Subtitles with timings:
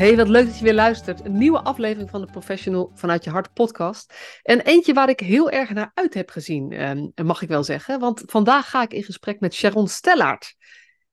[0.00, 1.24] Hey, wat leuk dat je weer luistert.
[1.24, 4.14] Een nieuwe aflevering van de Professional vanuit je hart podcast.
[4.42, 8.00] En eentje waar ik heel erg naar uit heb gezien, eh, mag ik wel zeggen.
[8.00, 10.54] Want vandaag ga ik in gesprek met Sharon Stellaert.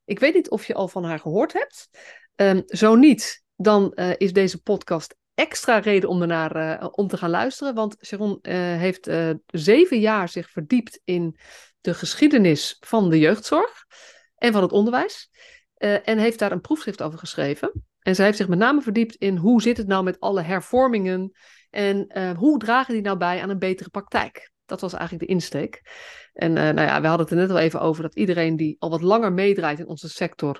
[0.06, 1.90] Ik weet niet of je al van haar gehoord hebt.
[2.36, 7.18] Um, zo niet, dan uh, is deze podcast extra reden om ernaar uh, om te
[7.18, 7.76] gaan luisteren.
[7.76, 9.10] Want Sharon uh, heeft
[9.46, 11.38] zeven jaar zich verdiept in
[11.82, 13.86] de geschiedenis van de jeugdzorg
[14.36, 15.30] en van het onderwijs.
[16.04, 17.86] en heeft daar een proefschrift over geschreven.
[18.08, 21.32] En zij heeft zich met name verdiept in hoe zit het nou met alle hervormingen
[21.70, 24.52] en uh, hoe dragen die nou bij aan een betere praktijk.
[24.66, 25.82] Dat was eigenlijk de insteek.
[26.34, 28.76] En uh, nou ja, we hadden het er net al even over dat iedereen die
[28.80, 30.60] al wat langer meedraait in onze sector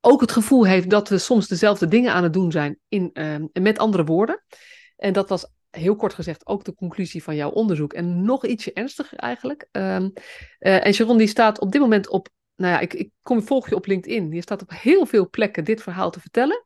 [0.00, 3.36] ook het gevoel heeft dat we soms dezelfde dingen aan het doen zijn in, uh,
[3.52, 4.44] met andere woorden.
[4.96, 7.92] En dat was heel kort gezegd ook de conclusie van jouw onderzoek.
[7.92, 9.68] En nog ietsje ernstiger eigenlijk.
[9.72, 10.12] Um,
[10.58, 13.74] en Sharon die staat op dit moment op nou ja, ik, ik kom, volg je
[13.74, 14.30] op LinkedIn.
[14.30, 16.64] Je staat op heel veel plekken dit verhaal te vertellen.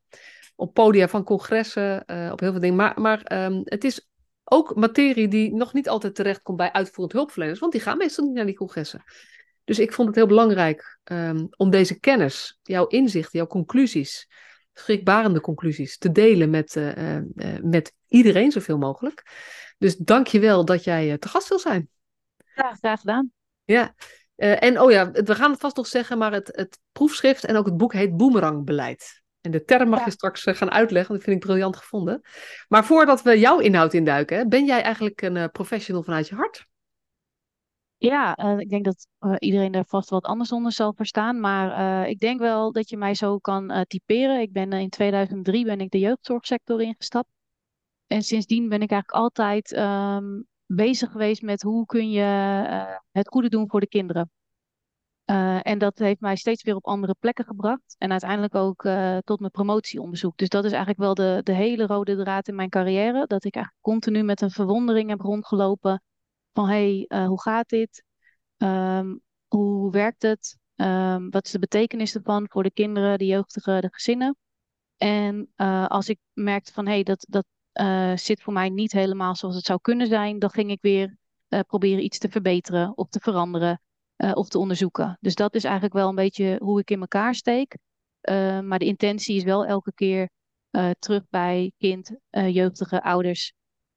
[0.54, 2.76] Op podia van congressen, uh, op heel veel dingen.
[2.76, 4.08] Maar, maar um, het is
[4.44, 8.24] ook materie die nog niet altijd terecht komt bij uitvoerend hulpverleners, want die gaan meestal
[8.24, 9.04] niet naar die congressen.
[9.64, 14.28] Dus ik vond het heel belangrijk um, om deze kennis, jouw inzicht, jouw conclusies,
[14.72, 17.22] schrikbarende conclusies, te delen met, uh, uh,
[17.62, 19.22] met iedereen zoveel mogelijk.
[19.78, 21.88] Dus dank je wel dat jij te gast wil zijn.
[22.54, 23.32] Ja, graag gedaan.
[23.64, 23.94] Ja,
[24.36, 27.56] uh, en oh ja, we gaan het vast nog zeggen, maar het, het proefschrift en
[27.56, 29.22] ook het boek heet Boemerangbeleid.
[29.40, 30.04] En de term mag ja.
[30.04, 32.20] je straks uh, gaan uitleggen, want dat vind ik briljant gevonden.
[32.68, 36.66] Maar voordat we jouw inhoud induiken, ben jij eigenlijk een uh, professional vanuit je hart?
[37.98, 39.06] Ja, ik denk dat
[39.38, 41.40] iedereen daar vast wat anders onder zal verstaan.
[41.40, 44.40] Maar ik denk wel dat je mij zo kan typeren.
[44.40, 47.28] Ik ben in 2003 ben ik de jeugdzorgsector ingestapt.
[48.06, 53.28] En sindsdien ben ik eigenlijk altijd um, bezig geweest met hoe kun je uh, het
[53.28, 54.30] goede doen voor de kinderen.
[55.30, 57.94] Uh, en dat heeft mij steeds weer op andere plekken gebracht.
[57.98, 60.36] En uiteindelijk ook uh, tot mijn promotieonderzoek.
[60.36, 63.26] Dus dat is eigenlijk wel de, de hele rode draad in mijn carrière.
[63.26, 66.02] Dat ik eigenlijk continu met een verwondering heb rondgelopen.
[66.52, 68.04] Van hé, hey, hoe gaat dit?
[68.56, 70.58] Um, hoe werkt het?
[70.76, 74.36] Um, wat is de betekenis ervan voor de kinderen, de jeugdigen, de gezinnen?
[74.96, 75.48] En
[75.88, 77.44] als ik merkte van hé, hey, dat, dat
[77.80, 81.16] uh, zit voor mij niet helemaal zoals het zou kunnen zijn, dan ging ik weer
[81.48, 83.80] uh, proberen iets te verbeteren of te veranderen
[84.16, 85.18] uh, of te onderzoeken.
[85.20, 87.76] Dus dat is eigenlijk wel een beetje hoe ik in elkaar steek.
[88.62, 90.28] maar de intentie is wel elke keer
[90.98, 93.52] terug bij kind, jeugdige ouders,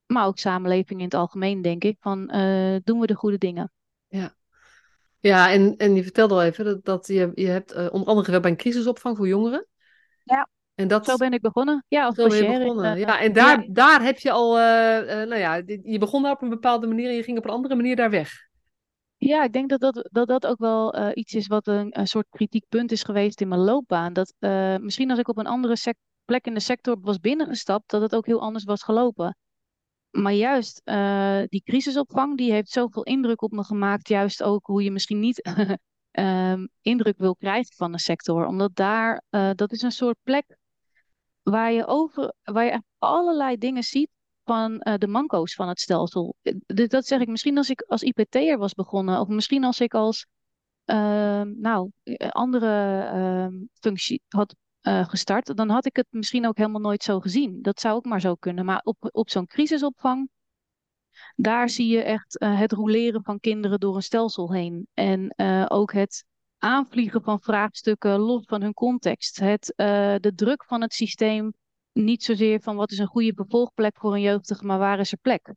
[0.05, 2.27] maar ook samenleving in het algemeen, denk ik, van
[2.83, 3.71] doen we de goede dingen.
[4.07, 4.35] Ja.
[5.19, 8.51] Ja, en, en je vertelde al even dat, dat je, je hebt onder andere bij
[8.51, 9.67] een crisisopvang voor jongeren.
[10.23, 10.49] Ja.
[10.79, 11.05] En dat...
[11.05, 11.85] Zo ben ik begonnen.
[11.87, 12.97] Ja, of Zo ben je begonnen.
[12.97, 13.67] Uh, ja, en daar, ja.
[13.69, 17.09] daar heb je al, uh, uh, nou ja, je begon daar op een bepaalde manier
[17.09, 18.31] en je ging op een andere manier daar weg.
[19.17, 22.27] Ja, ik denk dat dat, dat, dat ook wel iets is wat een, een soort
[22.29, 24.13] kritiek punt is geweest in mijn loopbaan.
[24.13, 24.33] Dat
[24.81, 25.95] misschien als ik op een andere
[26.25, 29.37] plek in de sector was binnengestapt, dat het ook heel anders was gelopen.
[30.09, 30.81] Maar juist
[31.49, 34.07] die crisisopvang, die heeft zoveel indruk op me gemaakt.
[34.07, 35.49] Juist ook hoe je misschien niet
[36.11, 38.45] um, indruk wil krijgen van de sector.
[38.45, 39.23] Omdat daar,
[39.55, 40.57] dat is een soort plek
[41.49, 44.09] waar je, over, waar je allerlei dingen ziet
[44.43, 46.35] van uh, de manco's van het stelsel.
[46.65, 49.93] Dus dat zeg ik misschien als ik als IPT'er was begonnen, of misschien als ik
[49.93, 50.25] als
[50.85, 56.81] uh, nou, eh, andere uh, functie had gestart, dan had ik het misschien ook helemaal
[56.81, 57.61] nooit zo gezien.
[57.61, 58.65] Dat zou ook maar zo kunnen.
[58.65, 60.29] Maar op, op zo'n crisisopvang,
[61.35, 64.87] daar zie je echt het roleren van kinderen door een stelsel heen.
[64.93, 65.33] En
[65.69, 66.25] ook het
[66.59, 69.39] aanvliegen van vraagstukken los van hun context.
[69.39, 71.53] Het, uh, de druk van het systeem,
[71.91, 75.17] niet zozeer van wat is een goede bevolkplek voor een jeugdige, maar waar is er
[75.17, 75.53] plek?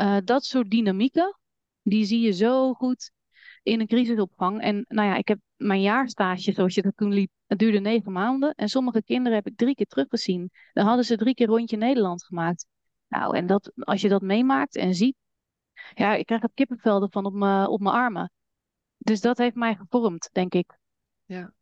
[0.00, 1.38] Uh, dat soort dynamieken,
[1.82, 3.10] die zie je zo goed
[3.62, 4.60] in een crisisopvang.
[4.60, 8.12] En nou ja, ik heb mijn jaarstage, zoals je dat toen liep, het duurde negen
[8.12, 8.54] maanden.
[8.54, 10.50] En sommige kinderen heb ik drie keer teruggezien.
[10.72, 12.66] Dan hadden ze drie keer rondje Nederland gemaakt.
[13.08, 15.16] Nou, en dat, als je dat meemaakt en ziet,
[15.94, 17.32] ja, ik krijg het kippenvelden van op
[17.70, 18.30] op mijn armen.
[19.08, 20.78] Dus dat heeft mij gevormd, denk ik.
[21.24, 21.52] Ja.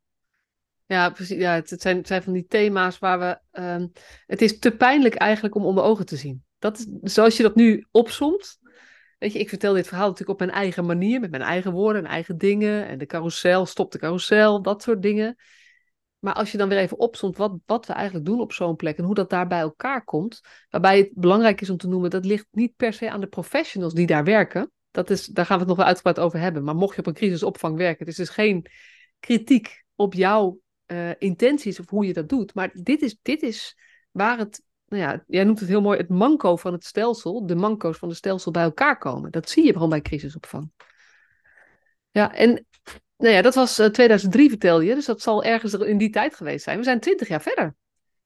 [0.87, 1.38] Ja, precies.
[1.38, 3.60] Ja, het, zijn, zijn van die thema's waar we.
[3.60, 3.93] Um,
[4.26, 6.44] het is te pijnlijk eigenlijk om onder ogen te zien.
[6.58, 8.58] Dat is zoals je dat nu opsomt.
[9.19, 12.04] Weet je, ik vertel dit verhaal natuurlijk op mijn eigen manier, met mijn eigen woorden
[12.04, 12.87] en eigen dingen.
[12.87, 15.37] En de carousel, stop de carousel, dat soort dingen.
[16.19, 18.98] Maar als je dan weer even opsomt wat, wat we eigenlijk doen op zo'n plek
[18.98, 20.40] en hoe dat daar bij elkaar komt.
[20.70, 23.94] Waarbij het belangrijk is om te noemen, dat ligt niet per se aan de professionals
[23.94, 24.70] die daar werken.
[24.96, 26.64] Dat is, daar gaan we het nog wel uitgebreid over hebben.
[26.64, 28.66] Maar mocht je op een crisisopvang werken, het is dus geen
[29.20, 32.54] kritiek op jouw uh, intenties of hoe je dat doet.
[32.54, 33.78] Maar dit is, dit is
[34.10, 37.54] waar het, nou ja, jij noemt het heel mooi, het manco van het stelsel, de
[37.54, 39.31] manco's van het stelsel bij elkaar komen.
[39.31, 40.70] Dat zie je gewoon bij crisisopvang.
[42.10, 42.66] Ja, en
[43.16, 46.34] nou ja, dat was uh, 2003 vertel je, dus dat zal ergens in die tijd
[46.34, 46.78] geweest zijn.
[46.78, 47.75] We zijn twintig jaar verder.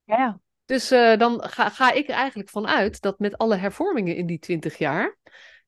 [0.03, 0.39] Ja.
[0.65, 4.39] Dus uh, dan ga, ga ik er eigenlijk vanuit dat met alle hervormingen in die
[4.39, 5.19] twintig jaar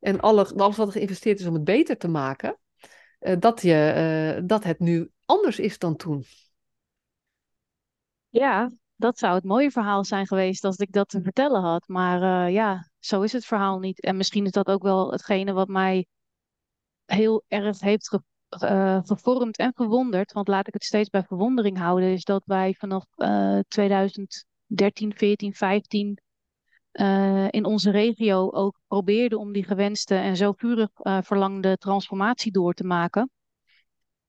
[0.03, 2.57] en alle, alles wat er geïnvesteerd is om het beter te maken,
[3.19, 6.25] uh, dat, je, dat het nu anders is dan toen.
[8.29, 11.87] Ja, dat zou het mooie verhaal zijn geweest als ik dat te vertellen had.
[11.87, 14.01] Maar uh, ja, zo is het verhaal niet.
[14.01, 16.05] En misschien is dat ook wel hetgene wat mij
[17.05, 18.21] heel erg heeft ge
[19.03, 20.31] gevormd en verwonderd.
[20.31, 22.11] Want laat ik het steeds bij verwondering houden.
[22.11, 26.19] Is dat wij vanaf uh, 2013, 14, 15
[27.49, 30.89] in onze regio ook probeerden om die gewenste en zo vurig
[31.21, 33.31] verlangde transformatie door te maken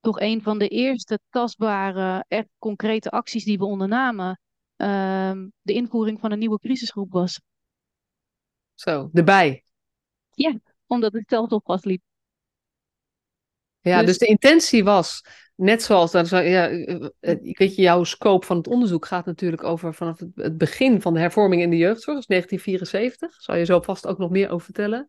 [0.05, 4.41] toch een van de eerste tastbare, echt concrete acties die we ondernamen,
[4.77, 5.33] uh,
[5.63, 7.41] de invoering van een nieuwe crisisgroep was.
[8.75, 9.65] Zo, erbij.
[10.31, 12.03] Ja, omdat het stelsel vastliep.
[13.91, 16.67] Ja, dus, dus de intentie was, net zoals, dat, ja,
[17.21, 21.15] ik weet je, jouw scope van het onderzoek gaat natuurlijk over vanaf het begin van
[21.15, 23.43] de hervorming in de jeugdzorg, dus 1974.
[23.43, 25.07] Zal je zo vast ook nog meer over vertellen.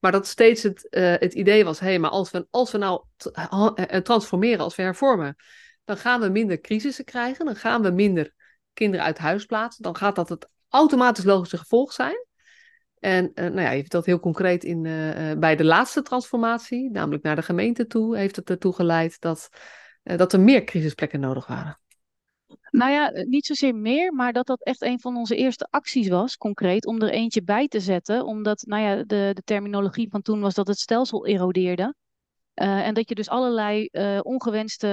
[0.00, 2.78] Maar dat steeds het, uh, het idee was, hé, hey, maar als we, als we
[2.78, 3.04] nou
[4.02, 5.36] transformeren, als we hervormen,
[5.84, 8.32] dan gaan we minder crisissen krijgen, dan gaan we minder
[8.72, 12.26] kinderen uit huis plaatsen, dan gaat dat het automatisch logische gevolg zijn.
[13.06, 14.82] En uh, nou ja, je vertelt heel concreet in,
[15.38, 19.48] bij de laatste transformatie, namelijk naar de gemeente toe, heeft het ertoe geleid dat,
[20.02, 21.78] dat er meer crisisplekken nodig waren.
[22.70, 26.08] Nou ja, eh, niet zozeer meer, maar dat dat echt een van onze eerste acties
[26.08, 28.24] was, concreet, om er eentje bij te zetten.
[28.24, 31.94] Omdat, nou ja, de, de terminologie van toen was dat het stelsel erodeerde.
[32.54, 33.88] En dat je dus allerlei
[34.22, 34.88] ongewenste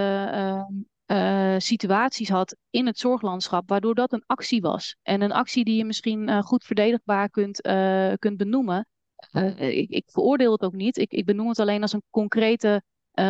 [1.08, 4.96] uh, situaties had in het zorglandschap, waardoor dat een actie was.
[5.02, 7.62] En een actie die je misschien goed verdedigbaar kunt,
[8.20, 8.88] kunt benoemen.
[9.58, 10.98] Ik, ik, veroordeel het ook niet.
[10.98, 12.84] Ik, ik benoem het alleen als een concrete,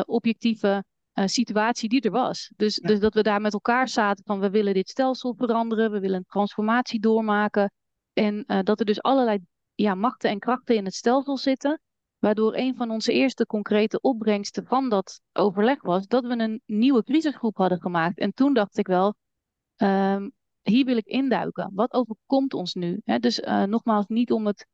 [0.05, 0.83] objectieve
[1.13, 2.51] situatie die er was.
[2.55, 5.99] Dus, dus dat we daar met elkaar zaten van we willen dit stelsel veranderen, we
[5.99, 7.71] willen een transformatie doormaken.
[8.13, 9.39] En dat er dus allerlei
[9.75, 11.79] ja, machten en krachten in het stelsel zitten.
[12.23, 17.03] Waardoor een van onze eerste concrete opbrengsten van dat overleg was dat we een nieuwe
[17.03, 18.19] crisisgroep hadden gemaakt.
[18.19, 19.15] En toen dacht ik wel,
[19.77, 20.31] um,
[20.61, 21.71] hier wil ik induiken.
[21.73, 23.01] Wat overkomt ons nu?
[23.19, 24.67] Dus uh, nogmaals, niet om het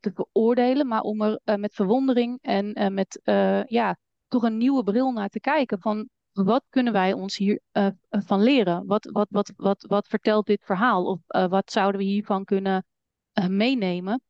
[0.00, 3.20] te veroordelen, maar om er met verwondering en met
[3.66, 3.96] ja,
[4.28, 5.80] toch een nieuwe bril naar te kijken.
[5.80, 8.86] Van wat kunnen wij ons hier uh, van leren?
[8.86, 11.04] Wat, wat, wat, wat, wat vertelt dit verhaal?
[11.04, 12.86] Of wat zouden we hiervan kunnen
[13.48, 14.22] meenemen?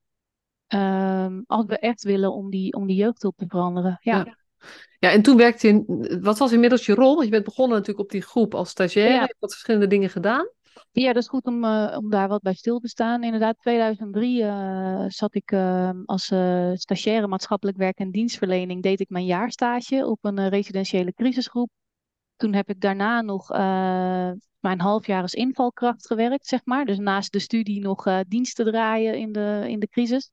[0.68, 3.98] Ehm, als we echt willen om die, om die jeugdhulp te veranderen.
[4.00, 4.16] Ja.
[4.16, 4.36] ja.
[4.98, 5.10] ja.
[5.10, 7.12] en toen werkte je, wat was inmiddels je rol?
[7.12, 9.08] Want je bent begonnen natuurlijk op die groep als stagiair.
[9.08, 9.14] Ja.
[9.14, 10.50] Je hebt wat verschillende dingen gedaan.
[10.92, 13.24] Ja, dat is goed om, uh, om daar wat bij stil te staan.
[13.24, 16.24] Inderdaad, 2003 uh, zat ik uh, als
[16.74, 18.82] stagiaire maatschappelijk werk en dienstverlening.
[18.82, 21.70] Deed ik mijn jaarstage op een residentiële crisisgroep.
[22.36, 23.48] Toen heb ik daarna nog
[24.58, 26.84] mijn halfjaar als invalkracht gewerkt, zeg maar.
[26.84, 30.30] Dus naast de studie nog diensten draaien in de, in de crisis.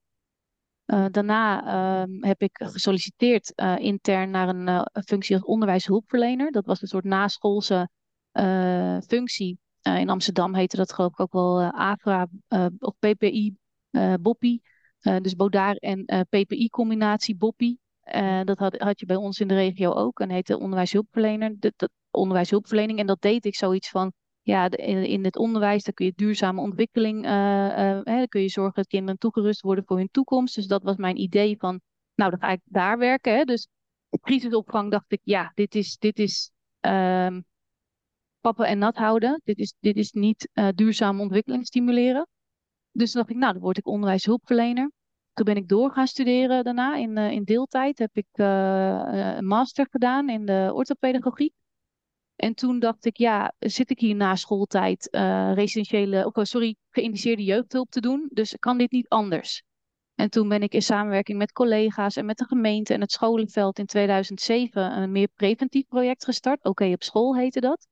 [0.85, 6.51] Daarna ehm, heb ik gesolliciteerd intern naar een functie als onderwijshulpverlener.
[6.51, 7.89] Dat was een soort naschoolse
[9.07, 13.55] functie in Amsterdam heette dat geloof ik ook wel uh, of PPI
[14.21, 14.61] Boppie.
[14.99, 17.79] dus Bodaar en PPI-combinatie Boppie.
[18.43, 20.19] dat had, had je bij ons in de regio ook.
[20.19, 21.55] En heette onderwijshulpverlener.
[21.59, 22.99] De, de, onderwijshulpverlening.
[22.99, 24.13] En dat deed ik zoiets van.
[24.45, 27.25] Ja, in, het onderwijs dan kun je duurzame ontwikkeling.
[27.25, 30.55] Hè, dan kun je zorgen dat kinderen toegerust worden voor hun toekomst.
[30.55, 31.81] Dus dat was mijn idee van.
[32.15, 33.35] Nou, dan ga ik daar werken.
[33.35, 33.43] Hè.
[33.43, 33.67] Dus
[34.21, 37.45] crisisopvang dacht ik, ja, dit is, dit is um,
[38.39, 39.41] pappen en nat houden.
[39.43, 42.27] Dit is, dit is niet uh, duurzame ontwikkeling stimuleren.
[42.91, 44.91] Dus dacht ik, nou, dan word ik onderwijshulpverlener.
[45.33, 46.95] Toen ben ik door gaan studeren daarna.
[46.95, 51.53] In, uh, in deeltijd heb ik uh, een master gedaan in de orthopedagogiek.
[52.35, 55.07] En toen dacht ik, ja, zit ik hier na schooltijd
[55.53, 58.29] residentiële, of sorry, geïndiceerde jeugdhulp te doen.
[58.33, 59.63] Dus kan dit niet anders?
[60.15, 63.79] En toen ben ik in samenwerking met collega's en met de gemeente en het scholenveld
[63.79, 66.63] in 2007 een meer preventief project gestart.
[66.63, 67.87] Oké, op school heette dat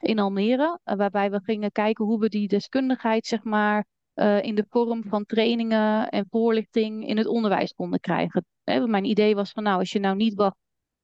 [0.00, 4.54] in Almere, eh, waarbij we gingen kijken hoe we die deskundigheid, zeg maar, uh, in
[4.54, 8.44] de vorm van trainingen en voorlichting in het onderwijs konden krijgen.
[8.64, 10.56] mijn idee was van, nou, als je nou niet wacht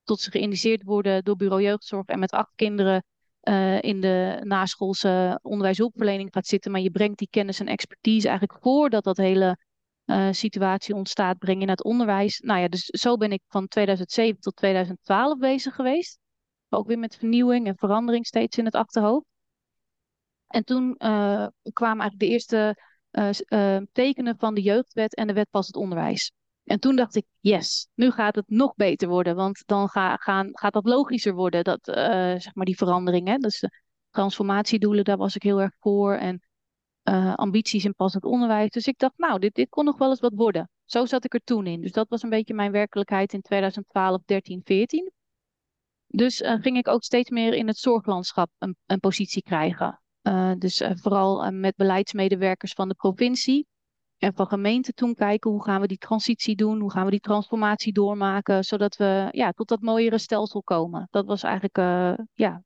[0.04, 3.04] tot ze geïndiceerd worden door bureau jeugdzorg en met acht kinderen
[3.42, 8.58] uh, in de naschoolse onderwijshulpverlening gaat zitten, maar je brengt die kennis en expertise eigenlijk
[8.62, 9.58] voordat dat hele
[10.30, 12.38] situatie ontstaat, breng je naar het onderwijs.
[12.38, 16.18] Nou ja, dus zo ben ik van 2007 tot 2012 bezig geweest.
[16.68, 19.26] Ook weer met vernieuwing en verandering steeds in het achterhoofd.
[20.46, 20.96] En toen
[21.72, 22.76] kwamen eigenlijk de eerste
[23.92, 26.32] tekenen van de jeugdwet en de wet pas het onderwijs.
[26.72, 29.36] En toen dacht ik, yes, nu gaat het nog beter worden.
[29.36, 31.94] Want dan ga, gaan, gaat dat logischer worden, dat, uh,
[32.38, 33.40] zeg maar die veranderingen.
[33.40, 36.14] Dus de transformatiedoelen, daar was ik heel erg voor.
[36.14, 36.42] En
[37.04, 38.70] uh, ambities in pas het onderwijs.
[38.70, 40.68] Dus ik dacht, nou, dit, dit kon nog wel eens wat worden.
[40.84, 41.80] Zo zat ik er toen in.
[41.80, 45.12] Dus dat was een beetje mijn werkelijkheid in 2012, 13, 14.
[46.06, 50.00] Dus uh, ging ik ook steeds meer in het zorglandschap een, een positie krijgen.
[50.58, 53.66] dus vooral met beleidsmedewerkers van de provincie.
[54.22, 57.20] En van gemeente toen kijken hoe gaan we die transitie doen, hoe gaan we die
[57.20, 61.08] transformatie doormaken, zodat we ja, tot dat mooiere stelsel komen.
[61.10, 62.62] Dat was eigenlijk uh, ja,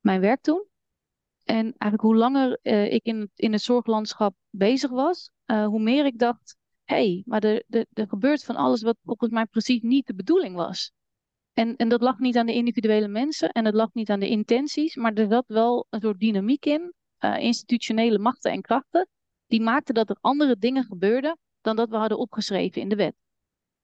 [0.00, 0.66] mijn werk toen.
[1.44, 6.06] En eigenlijk hoe langer uh, ik in, in het zorglandschap bezig was, uh, hoe meer
[6.06, 10.06] ik dacht, hé, hey, maar er, er, gebeurt van alles wat volgens mij precies niet
[10.06, 10.92] de bedoeling was.
[11.52, 14.28] En, en dat lag niet aan de individuele mensen en het lag niet aan de
[14.28, 16.94] intenties, maar er zat wel een soort dynamiek in,
[17.38, 19.08] institutionele machten en krachten,
[19.46, 23.14] die maakte dat er andere dingen gebeurden dan dat we hadden opgeschreven in de wet.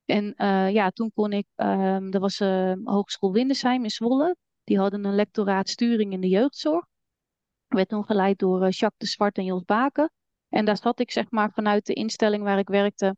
[0.05, 4.79] En uh, ja, toen kon ik, uh, er was uh, Hogeschool Windesheim in Zwolle, die
[4.79, 6.85] hadden een lectoraat sturing in de jeugdzorg.
[7.67, 10.11] Werd toen geleid door uh, Jacques de Zwart en Jos Baken.
[10.49, 13.17] En daar zat ik zeg maar vanuit de instelling waar ik werkte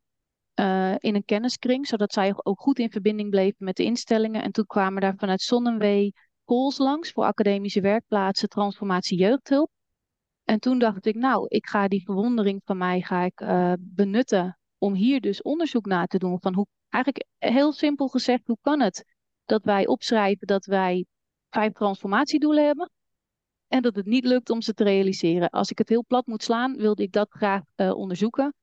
[0.98, 4.42] in een kenniskring, zodat zij ook goed in verbinding bleven met de instellingen.
[4.42, 6.12] En toen kwamen daar vanuit Zonnewee
[6.44, 9.70] calls langs voor academische werkplaatsen, transformatie jeugdhulp.
[10.44, 14.58] En toen dacht ik, nou, ik ga die verwondering van mij ga ik, uh, benutten
[14.78, 16.40] om hier dus onderzoek naar te doen.
[16.40, 19.04] Van hoe, eigenlijk heel simpel gezegd, hoe kan het
[19.44, 21.06] dat wij opschrijven dat wij
[21.50, 22.90] vijf transformatiedoelen hebben
[23.68, 25.50] en dat het niet lukt om ze te realiseren.
[25.50, 28.54] Als ik het heel plat moet slaan, wilde ik dat graag uh, onderzoeken.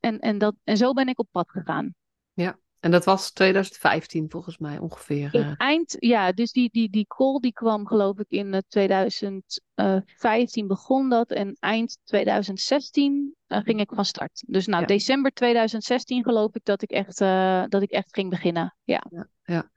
[0.00, 1.94] En, en, dat, en zo ben ik op pad gegaan.
[2.32, 5.34] Ja, en dat was 2015 volgens mij ongeveer.
[5.34, 5.52] Uh...
[5.56, 11.30] Eind, ja, dus die, die, die call die kwam geloof ik in 2015 begon dat.
[11.30, 14.42] En eind 2016 uh, ging ik van start.
[14.46, 14.86] Dus nou, ja.
[14.86, 18.76] december 2016 geloof ik dat ik echt, uh, dat ik echt ging beginnen.
[18.84, 19.70] Ja, ja, ja.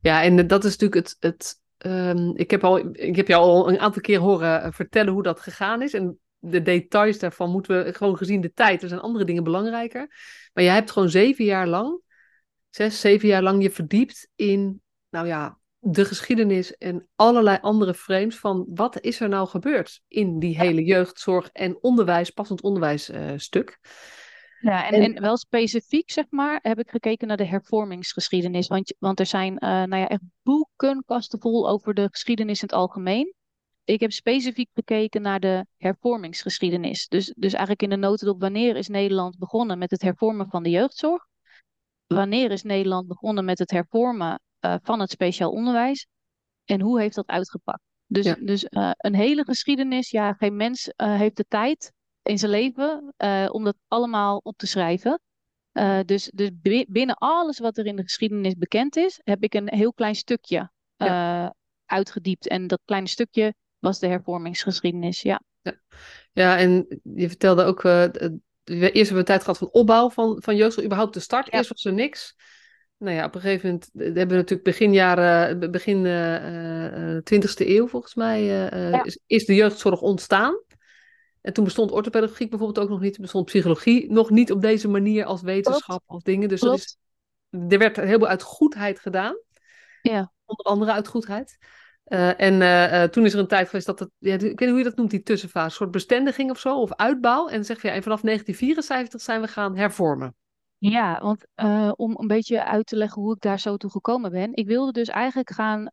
[0.00, 1.16] ja en dat is natuurlijk het...
[1.20, 1.60] het
[1.90, 5.40] um, ik, heb al, ik heb jou al een aantal keer horen vertellen hoe dat
[5.40, 5.92] gegaan is.
[5.92, 8.82] En de details daarvan moeten we gewoon gezien de tijd.
[8.82, 10.06] Er zijn andere dingen belangrijker.
[10.52, 12.06] Maar jij hebt gewoon zeven jaar lang
[12.78, 18.38] zes, zeven jaar lang je verdiept in, nou ja, de geschiedenis en allerlei andere frames
[18.38, 23.32] van wat is er nou gebeurd in die hele jeugdzorg en onderwijs, passend onderwijs uh,
[23.36, 23.78] stuk.
[24.60, 28.66] Ja, en, en, wel specifiek, zeg maar, heb ik gekeken naar de hervormingsgeschiedenis.
[28.66, 32.76] Want, want er zijn uh, nou ja, echt boekenkasten vol over de geschiedenis in het
[32.76, 33.34] algemeen.
[33.84, 37.08] Ik heb specifiek gekeken naar de hervormingsgeschiedenis.
[37.08, 40.70] Dus, dus eigenlijk in de notendop, wanneer is Nederland begonnen met het hervormen van de
[40.70, 41.26] jeugdzorg?
[42.08, 46.06] Wanneer is Nederland begonnen met het hervormen uh, van het speciaal onderwijs
[46.64, 47.82] en hoe heeft dat uitgepakt?
[48.06, 48.36] Dus, ja.
[48.40, 53.14] dus uh, een hele geschiedenis, ja, geen mens uh, heeft de tijd in zijn leven
[53.52, 55.20] om dat allemaal op te schrijven.
[56.04, 56.50] dus dus
[56.88, 60.70] binnen alles wat er in de geschiedenis bekend is, heb ik een heel klein stukje
[60.96, 61.54] ja.
[61.84, 62.48] uitgediept.
[62.48, 65.42] En dat kleine stukje was de hervormingsgeschiedenis, ja.
[65.60, 65.80] Ja,
[66.32, 67.82] ja en je vertelde ook
[68.68, 71.52] eerst hebben we een tijd gehad van opbouw van, van jeugdzorg, überhaupt de start.
[71.52, 72.36] Eerst was er niks.
[72.98, 77.66] Nou ja, op een gegeven moment hebben we natuurlijk begin jaren, begin uh, uh, 20e
[77.66, 79.04] eeuw volgens mij, uh, ja.
[79.04, 80.62] is, is, de jeugdzorg ontstaan.
[81.40, 85.24] En toen bestond orthopedagogiek bijvoorbeeld ook nog niet, bestond psychologie nog niet op deze manier
[85.24, 86.48] als wetenschap of dingen.
[86.48, 86.96] Dus dat is,
[87.50, 89.36] er werd heel veel uit goedheid gedaan.
[90.02, 90.32] Ja.
[90.44, 91.58] Onder andere uit goedheid.
[92.08, 94.68] Uh, en uh, toen is er een tijd geweest dat het, ja, ik weet niet
[94.68, 97.48] hoe je dat noemt, die tussenfase, een soort bestendiging of zo, of uitbouw.
[97.48, 100.34] En zeg je, ja, en vanaf 1974 zijn we gaan hervormen.
[100.78, 101.46] Ja, want
[101.98, 104.54] om een beetje uit te leggen hoe ik daar zo toe gekomen ben.
[104.54, 105.88] Ik wilde dus eigenlijk gaan,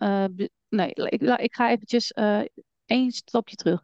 [0.70, 2.12] nee, ik, ga eventjes
[2.86, 3.84] één stapje terug.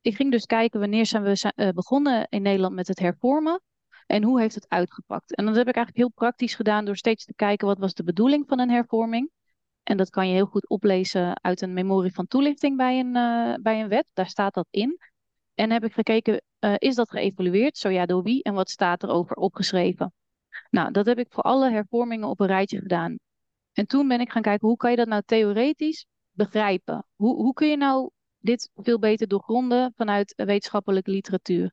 [0.00, 3.60] Ik ging dus kijken wanneer zijn we begonnen in Nederland met het hervormen.
[4.06, 5.34] En hoe heeft het uitgepakt?
[5.34, 8.04] En dat heb ik eigenlijk heel praktisch gedaan door steeds te kijken wat was de
[8.04, 9.30] bedoeling van een hervorming.
[9.84, 13.54] En dat kan je heel goed oplezen uit een memorie van toelichting bij een, uh,
[13.62, 14.06] bij een wet.
[14.12, 14.98] Daar staat dat in.
[15.54, 17.78] En heb ik gekeken, uh, is dat geëvalueerd?
[17.78, 18.42] Zo ja, door wie?
[18.42, 20.12] En wat staat erover opgeschreven?
[20.70, 23.18] Nou, dat heb ik voor alle hervormingen op een rijtje gedaan.
[23.72, 27.06] En toen ben ik gaan kijken, hoe kan je dat nou theoretisch begrijpen?
[27.14, 31.72] Hoe, hoe kun je nou dit veel beter doorgronden vanuit wetenschappelijke literatuur?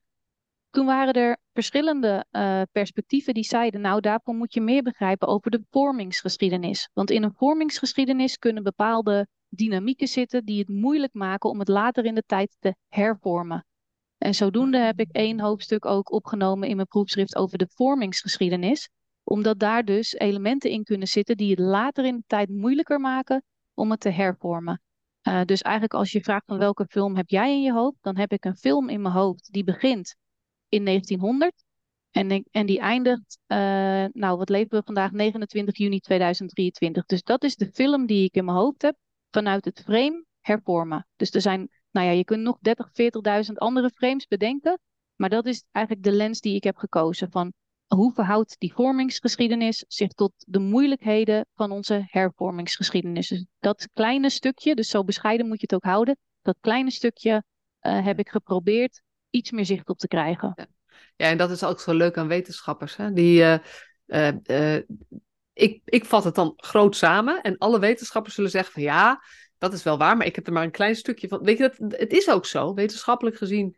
[0.72, 5.51] Toen waren er verschillende uh, perspectieven die zeiden, nou daarvoor moet je meer begrijpen over
[5.51, 6.90] de vormingsgeschiedenis.
[6.94, 12.06] Want in een vormingsgeschiedenis kunnen bepaalde dynamieken zitten die het moeilijk maken om het later
[12.06, 13.66] in de tijd te hervormen.
[14.18, 18.90] En zodoende heb ik één hoofdstuk ook opgenomen in mijn proefschrift over de vormingsgeschiedenis,
[19.24, 23.44] omdat daar dus elementen in kunnen zitten die het later in de tijd moeilijker maken
[23.74, 24.82] om het te hervormen.
[25.28, 28.18] Uh, dus eigenlijk als je vraagt van welke film heb jij in je hoofd, dan
[28.18, 30.16] heb ik een film in mijn hoofd die begint
[30.72, 31.63] in 1900
[32.12, 33.58] en, en die eindigt, uh,
[34.12, 37.06] nou wat leven we vandaag, 29 juni 2023.
[37.06, 38.96] Dus dat is de film die ik in mijn hoofd heb
[39.32, 41.08] vanuit het frame hervormen.
[41.16, 42.90] Dus er zijn, nou ja, je kunt nog 30,
[43.48, 44.80] 40.000 andere frames bedenken,
[45.16, 47.54] maar dat is eigenlijk de lens die ik heb gekozen van
[47.88, 53.28] hoe verhoudt die vormingsgeschiedenis zich tot de moeilijkheden van onze hervormingsgeschiedenis.
[53.28, 57.44] Dus dat kleine stukje, dus zo bescheiden moet je het ook houden, dat kleine stukje
[57.82, 59.01] uh, heb ik geprobeerd
[59.32, 60.54] iets meer zicht op te krijgen.
[60.56, 60.68] Ja.
[61.16, 62.96] ja, en dat is ook zo leuk aan wetenschappers.
[62.96, 63.14] Hè?
[63.14, 63.60] Die,
[64.06, 64.76] uh, uh,
[65.54, 69.24] ik, ik vat het dan groot samen en alle wetenschappers zullen zeggen van ja,
[69.58, 71.44] dat is wel waar, maar ik heb er maar een klein stukje van.
[71.44, 73.78] Weet je, dat, het is ook zo, wetenschappelijk gezien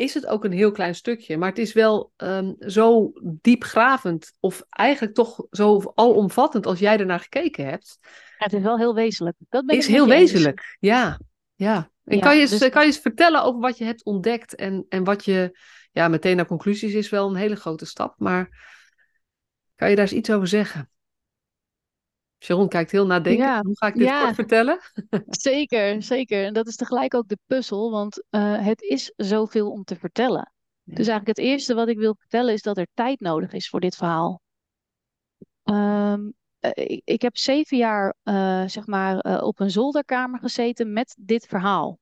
[0.00, 1.36] is het ook een heel klein stukje.
[1.36, 7.20] Maar het is wel um, zo diepgravend of eigenlijk toch zo alomvattend als jij ernaar
[7.20, 7.98] gekeken hebt.
[8.02, 9.36] Ja, het is wel heel wezenlijk.
[9.48, 11.20] Dat ben is heel wezenlijk, ja.
[11.54, 11.90] ja.
[12.10, 12.68] En ja, kan, je eens, dus...
[12.68, 15.58] kan je eens vertellen over wat je hebt ontdekt en, en wat je,
[15.92, 18.48] ja, meteen naar conclusies is wel een hele grote stap, maar
[19.74, 20.90] kan je daar eens iets over zeggen?
[22.38, 23.48] Sharon kijkt heel nadenkend.
[23.48, 24.80] Ja, Hoe ga ik dit ja, kort vertellen?
[25.28, 26.44] zeker, zeker.
[26.44, 30.52] En dat is tegelijk ook de puzzel, want uh, het is zoveel om te vertellen.
[30.82, 30.94] Ja.
[30.94, 33.80] Dus eigenlijk het eerste wat ik wil vertellen is dat er tijd nodig is voor
[33.80, 34.40] dit verhaal.
[35.64, 41.16] Um, uh, ik, ik, heb zeven jaar uh, zeg maar, op een zolderkamer gezeten met
[41.18, 41.99] dit verhaal.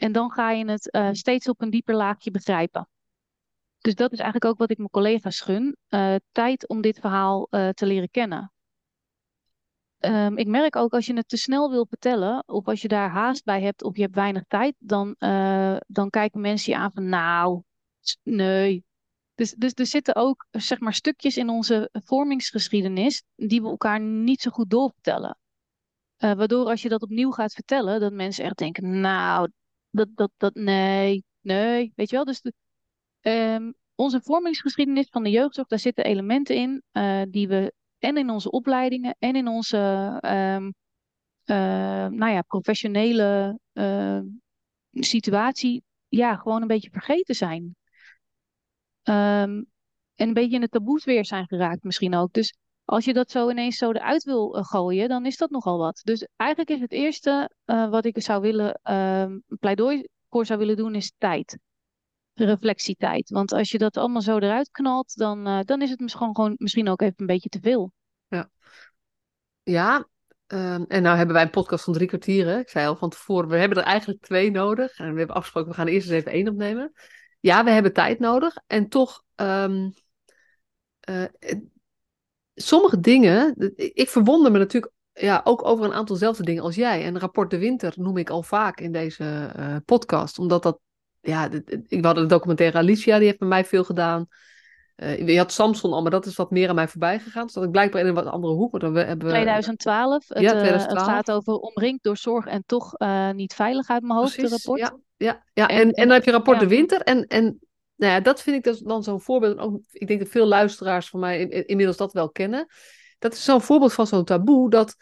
[0.00, 2.88] En dan ga je het steeds op een dieper laagje begrijpen.
[3.78, 5.76] Dus dat is eigenlijk ook wat ik mijn collega's gun.
[6.32, 8.52] tijd om dit verhaal te leren kennen.
[9.98, 13.10] Um, ik merk ook als je het te snel wil vertellen, of als je daar
[13.10, 15.14] haast bij hebt, of je hebt weinig tijd, dan,
[15.86, 17.62] dan kijken mensen je aan van nou,
[18.22, 18.84] nee.
[19.34, 24.40] Dus, dus er zitten ook zeg maar, stukjes in onze vormingsgeschiedenis die we elkaar niet
[24.40, 25.38] zo goed doorvertellen.
[26.16, 29.50] Waardoor als je dat opnieuw gaat vertellen, dat mensen echt denken, nou,
[29.90, 32.24] dat, dat, dat, nee, nee, weet je wel.
[32.24, 32.52] Dus de,
[33.20, 38.30] um, onze vormingsgeschiedenis van de jeugdzorg, daar zitten elementen in uh, die we en in
[38.30, 39.76] onze opleidingen en in onze
[40.24, 40.74] um,
[41.44, 43.58] uh, nou ja, professionele
[44.92, 47.76] situatie ja, gewoon een beetje vergeten zijn.
[49.02, 49.66] En
[50.14, 52.32] een beetje in het taboes weer zijn geraakt misschien ook.
[52.32, 52.54] Dus
[52.90, 56.00] als je dat zo ineens zo eruit wil uh, gooien, dan is dat nogal wat.
[56.04, 60.94] Dus eigenlijk is het eerste wat ik zou willen, een pleidooi voor zou willen doen,
[60.94, 61.58] is tijd
[62.34, 63.30] reflectietijd.
[63.30, 66.54] Want als je dat allemaal zo eruit knalt, dan, uh, dan is het misschien, gewoon,
[66.56, 67.92] misschien ook even een beetje te veel.
[68.28, 68.50] Ja,
[69.62, 70.08] ja
[70.46, 72.58] um, en nou hebben wij een podcast van drie kwartieren.
[72.58, 74.98] Ik zei al van tevoren, we hebben er eigenlijk twee nodig.
[74.98, 76.92] En we hebben afgesproken, we gaan eerst eens even één opnemen.
[77.40, 78.56] Ja, we hebben tijd nodig.
[78.66, 79.84] En toch, uh,
[82.62, 87.04] sommige dingen, ik verwonder me natuurlijk ja, ook over een aantal zelfde dingen als jij.
[87.04, 90.78] En rapport de winter noem ik al vaak in deze uh, podcast, omdat dat
[91.20, 91.48] ja,
[91.88, 94.26] ik had een documentaire Alicia, die heeft bij mij veel gedaan.
[94.96, 97.44] Uh, je had Samson al, maar dat is wat meer aan mij voorbij gegaan.
[97.44, 98.72] Dus dat ik blijkbaar in een wat andere hoek.
[98.72, 100.28] Maar dan hebben we, 2012.
[100.28, 101.06] Het, ja, 2012.
[101.06, 104.50] Het gaat over omringd door zorg en toch uh, niet veilig uit mijn hoofd, Precies,
[104.50, 104.80] rapport.
[104.80, 105.68] Ja, ja, ja.
[105.68, 106.62] En, en, en, dan heb je rapport ja.
[106.62, 107.00] de winter.
[107.00, 107.60] En, en
[108.00, 109.58] nou ja, dat vind ik dus dan zo'n voorbeeld.
[109.58, 112.66] Ook, ik denk dat veel luisteraars van mij in, inmiddels dat wel kennen.
[113.18, 114.70] Dat is zo'n voorbeeld van zo'n taboe.
[114.70, 114.96] Dat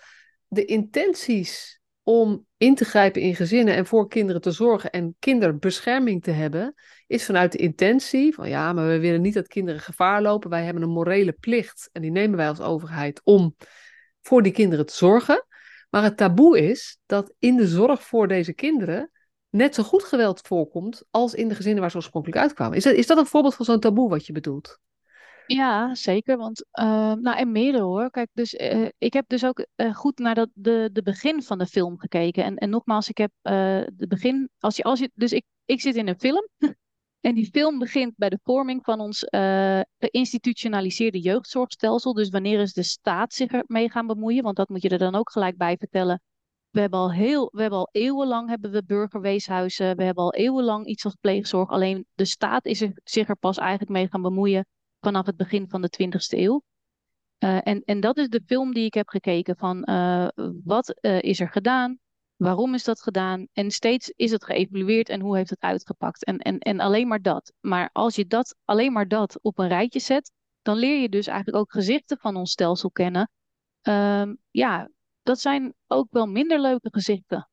[0.47, 6.23] de intenties om in te grijpen in gezinnen en voor kinderen te zorgen en kinderbescherming
[6.23, 6.75] te hebben,
[7.07, 10.51] is vanuit de intentie van ja, maar we willen niet dat kinderen gevaar lopen.
[10.51, 13.57] Wij hebben een morele plicht en die nemen wij als overheid om
[14.21, 15.47] voor die kinderen te zorgen.
[15.91, 19.11] Maar het taboe is dat in de zorg voor deze kinderen
[19.51, 22.77] net zo goed geweld voorkomt als in de gezinnen waar ze oorspronkelijk uitkwamen.
[22.77, 24.81] Is dat, is dat een voorbeeld van zo'n taboe wat je bedoelt?
[25.47, 26.37] Ja, zeker.
[26.37, 28.11] Want, uh, nou, en meerdere hoor.
[28.11, 31.59] Kijk, dus uh, ik heb dus ook uh, goed naar dat, de, de begin van
[31.59, 32.45] de film gekeken.
[32.45, 34.51] En, en nogmaals, ik heb de begin.
[34.59, 36.49] Als je, als je, dus ik, ik zit in een film.
[37.29, 39.27] en die film begint bij de vorming van ons
[39.99, 42.13] geïnstitutionaliseerde jeugdzorgstelsel.
[42.13, 44.43] Dus wanneer is de staat zich ermee gaan bemoeien?
[44.43, 46.23] Want dat moet je er dan ook gelijk bij vertellen.
[46.71, 49.97] We hebben al heel, we hebben al eeuwenlang hebben we burgerweeshuizen.
[49.97, 51.71] We hebben al eeuwenlang iets als pleegzorg.
[51.71, 54.67] Alleen de staat is er, zich er pas eigenlijk mee gaan bemoeien
[55.01, 56.63] vanaf het begin van de 20e eeuw.
[57.45, 60.29] Uh, en, en dat is de film die ik heb gekeken van uh,
[60.65, 61.99] wat uh, is er gedaan,
[62.37, 66.39] waarom is dat gedaan en steeds is het geëvalueerd en hoe heeft het uitgepakt en,
[66.39, 67.53] en, en alleen maar dat.
[67.61, 71.27] Maar als je dat, alleen maar dat op een rijtje zet, dan leer je dus
[71.27, 73.31] eigenlijk ook gezichten van ons stelsel kennen.
[73.83, 74.89] Ehm, ja,
[75.29, 77.49] dat zijn ook wel minder leuke gezichten.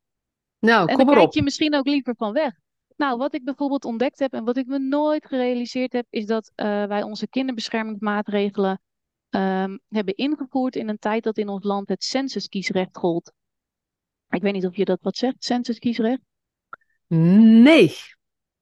[0.60, 2.54] Nou, en kom dan kijk je misschien ook liever van weg.
[2.96, 6.52] Nou, wat ik bijvoorbeeld ontdekt heb en wat ik me nooit gerealiseerd heb, is dat
[6.56, 8.82] eh, wij onze kinderbeschermingsmaatregelen
[9.30, 13.34] ehm, hebben ingevoerd in een tijd dat in ons land het censuskiesrecht gold.
[14.30, 16.22] Ik weet niet of je dat wat zegt, censuskiesrecht?
[17.08, 17.94] Nee.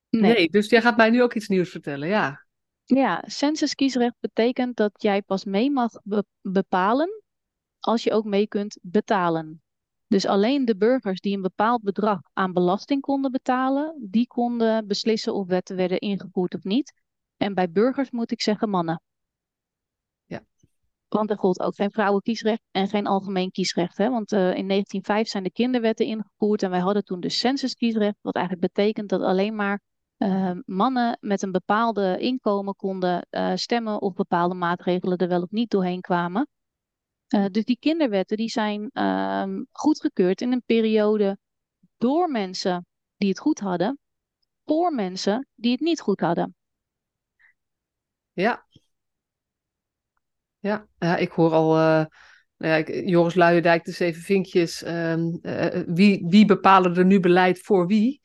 [0.10, 0.49] Nee.
[0.49, 2.45] dus jij gaat mij nu ook iets nieuws vertellen, ja.
[2.84, 5.91] Ja, censuskiesrecht betekent dat jij pas mee mag
[6.41, 7.22] bepalen
[7.86, 9.62] als je ook mee kunt betalen.
[10.08, 15.34] Dus alleen de burgers die een bepaald bedrag aan belasting konden betalen, die konden beslissen
[15.34, 16.93] of wetten werden ingevoerd of niet.
[17.38, 19.02] En bij burgers moet ik zeggen mannen.
[20.26, 20.43] Ja.
[21.08, 23.98] Want er gold ook geen vrouwenkiesrecht en geen algemeen kiesrecht.
[23.98, 24.10] Hè?
[24.10, 28.36] Want uh, in 1905 zijn de kinderwetten ingevoerd en wij hadden toen de censuskiesrecht, wat
[28.36, 29.82] eigenlijk betekent dat alleen maar
[30.17, 35.52] uh, mannen met een bepaalde inkomen konden uh, stemmen of bepaalde maatregelen er wel of
[35.52, 36.48] niet doorheen kwamen.
[37.34, 41.38] Uh, dus die kinderwetten die zijn um, goedgekeurd in een periode
[41.98, 42.86] door mensen
[43.17, 44.00] die het goed hadden,
[44.65, 46.56] voor mensen die het niet goed hadden.
[48.32, 48.65] Ja.
[50.60, 52.06] Ja, ja ik hoor al uh,
[52.58, 54.84] nou ja, Joris Luijendijk, de zeven vinkjes.
[54.84, 55.13] Uh,
[55.86, 58.22] wie, wie bepalen er nu beleid voor wie?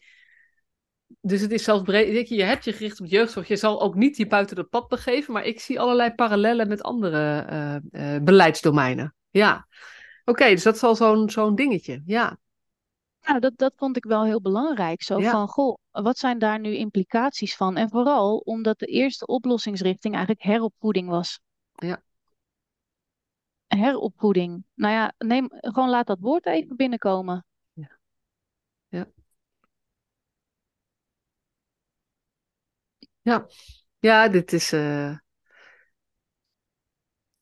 [1.21, 2.29] Dus het is zelfs breed.
[2.29, 3.49] Je hebt je gericht op jeugdzorg.
[3.49, 5.33] Je zal ook niet je buiten het pad begeven.
[5.33, 7.47] Maar ik zie allerlei parallellen met andere
[7.93, 9.15] uh, uh, beleidsdomeinen.
[9.31, 9.67] Ja.
[10.25, 12.03] Oké, dus dat is al zo'n zo'n dingetje.
[12.07, 12.39] Ja.
[13.23, 15.03] Nou, dat, dat vond ik wel heel belangrijk.
[15.03, 15.31] Zo Ja.
[15.31, 17.77] van, goh, wat zijn daar nu implicaties van?
[17.77, 21.41] En vooral omdat de eerste oplossingsrichting eigenlijk heropvoeding was.
[21.73, 22.03] Ja.
[23.67, 24.65] Heropvoeding.
[24.75, 27.45] Nou ja, neem, gewoon laat dat woord even binnenkomen.
[27.73, 27.99] Ja.
[28.89, 29.07] Ja.
[33.29, 33.47] Ja,
[33.99, 34.73] ja dit is.
[34.73, 35.11] eh,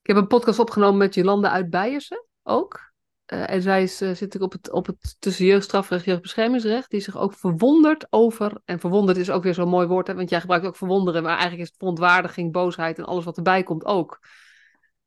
[0.01, 2.91] Ik heb een podcast opgenomen met Jolanda uit Beiersen ook.
[3.25, 6.89] Eh, en zij is, eh, zit ook op het, op het tussen jeugdstrafrecht en jeugdbeschermingsrecht.
[6.89, 8.61] Die zich ook verwondert over.
[8.65, 11.21] En verwonderd is ook weer zo'n mooi woord, hè, want jij gebruikt ook verwonderen.
[11.23, 14.19] Maar eigenlijk is het verontwaardiging, boosheid en alles wat erbij komt ook.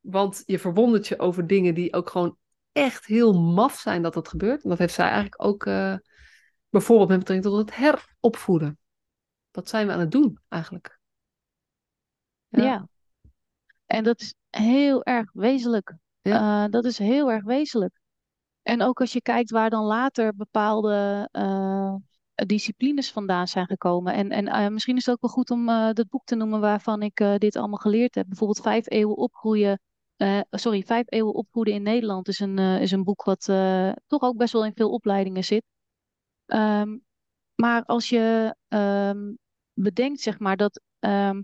[0.00, 2.36] Want je verwondert je over dingen die ook gewoon
[2.72, 4.62] echt heel maf zijn dat dat gebeurt.
[4.62, 5.64] En dat heeft zij eigenlijk ook
[6.70, 8.78] bijvoorbeeld met betrekking tot het heropvoeden.
[9.50, 10.98] Wat zijn we aan het doen eigenlijk?
[12.48, 12.62] Ja.
[12.62, 12.88] Ja.
[13.86, 15.94] En dat is heel erg wezenlijk.
[16.20, 16.64] Ja.
[16.64, 18.00] Eh, dat is heel erg wezenlijk.
[18.62, 21.94] En ook als je kijkt waar dan later bepaalde eh,
[22.34, 24.12] disciplines vandaan zijn gekomen.
[24.12, 27.02] En, en eh, misschien is het ook wel goed om dat boek te noemen waarvan
[27.02, 28.26] ik dit allemaal geleerd heb.
[28.28, 29.80] Bijvoorbeeld Vijf eeuwen opgroeien.
[30.50, 33.44] sorry, Vijf eeuwen opvoeden in Nederland is een, is een boek wat
[34.06, 35.64] toch ook best wel in veel opleidingen zit.
[36.46, 36.96] Ehm,
[37.60, 39.34] maar als je ehm,
[39.74, 41.42] bedenkt, zeg maar, dat ehm,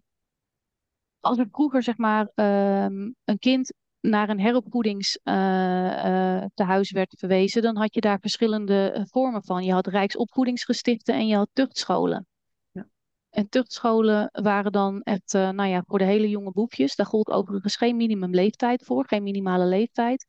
[1.20, 7.94] als er vroeger, zeg maar, ehm, een kind naar een heropvoedingstehuis werd verwezen, dan had
[7.94, 9.64] je daar verschillende eh, vormen van.
[9.64, 12.26] Je had rijksopvoedingsgestichten en je had tuchtscholen.
[12.70, 12.86] Ja.
[13.30, 16.96] En tuchtscholen waren dan echt, eh, nou ja, voor de hele jonge boefjes.
[16.96, 20.26] Daar gold overigens geen minimumleeftijd voor, geen minimale leeftijd.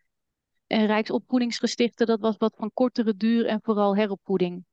[0.68, 4.66] En rijksopvoedingsgestichten, dat was wat van kortere duur en vooral heropvoeding.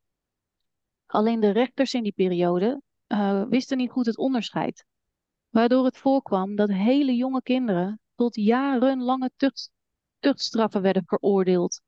[1.07, 4.85] Alleen de rechters in die periode eh, wisten niet goed het onderscheid.
[5.49, 9.71] Waardoor het voorkwam dat hele jonge kinderen tot jarenlange tucht,
[10.19, 11.81] tuchtstraffen werden veroordeeld.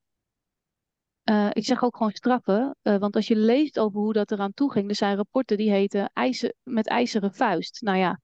[1.23, 4.53] Eh, ik zeg ook gewoon straffen, eh, want als je leest over hoe dat eraan
[4.53, 7.83] toe ging, er zijn rapporten die heten ijzer, met ijzeren vuist.
[7.83, 8.21] Nou ja,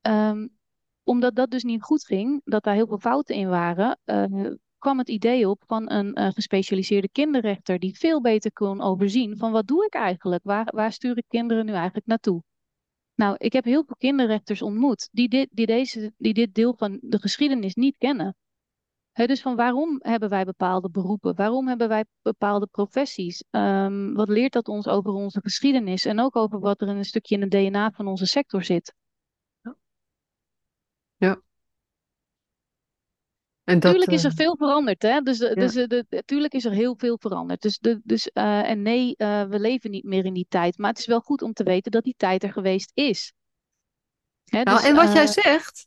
[0.00, 0.48] ehm,
[1.02, 3.98] omdat dat dus niet goed ging, dat daar heel veel fouten in waren,
[4.78, 9.52] kwam het idee op van een eh, gespecialiseerde kinderrechter die veel beter kon overzien van
[9.52, 10.44] wat doe ik eigenlijk?
[10.44, 12.42] Waar, waar stuur ik kinderen nu eigenlijk naartoe?
[13.14, 16.98] Nou, ik heb heel veel kinderrechters ontmoet die dit, die deze, die dit deel van
[17.02, 18.36] de geschiedenis niet kennen.
[19.12, 21.34] Dus van waarom hebben wij bepaalde beroepen?
[21.34, 23.44] Waarom hebben wij bepaalde professies?
[23.50, 27.04] Ehm, wat leert dat ons over onze geschiedenis en ook over wat er in een
[27.04, 28.94] stukje in het DNA van onze sector zit?
[31.16, 31.42] Ja.
[33.68, 35.20] En dat, Tuurlijk is er eh, veel veranderd, hè?
[35.20, 35.54] Dus, Ja.
[35.54, 37.62] dus de, de- tuurlijk is er heel veel veranderd.
[37.62, 40.78] Dus, de, dus, eh, en nee, eh, we leven niet meer in die tijd.
[40.78, 43.32] Maar het is wel goed om te weten dat die tijd er geweest is.
[44.44, 45.86] Hè, Nou, dus, en wat jij eh, zegt,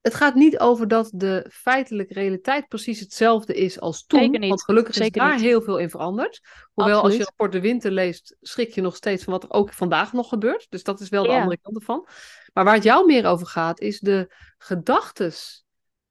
[0.00, 4.30] het gaat niet over dat de feitelijke realiteit precies hetzelfde is als toen.
[4.30, 4.48] Niet.
[4.48, 5.44] Want gelukkig Zeker is daar niet.
[5.46, 6.40] heel veel in veranderd.
[6.72, 9.72] Hoewel als je rapport De Winter leest, schrik je nog steeds van wat er ook
[9.72, 10.66] vandaag nog gebeurt.
[10.68, 11.40] Dus dat is wel de Ja.
[11.40, 12.08] andere kant ervan.
[12.52, 15.66] Maar waar het jou meer over gaat, is de gedachtes.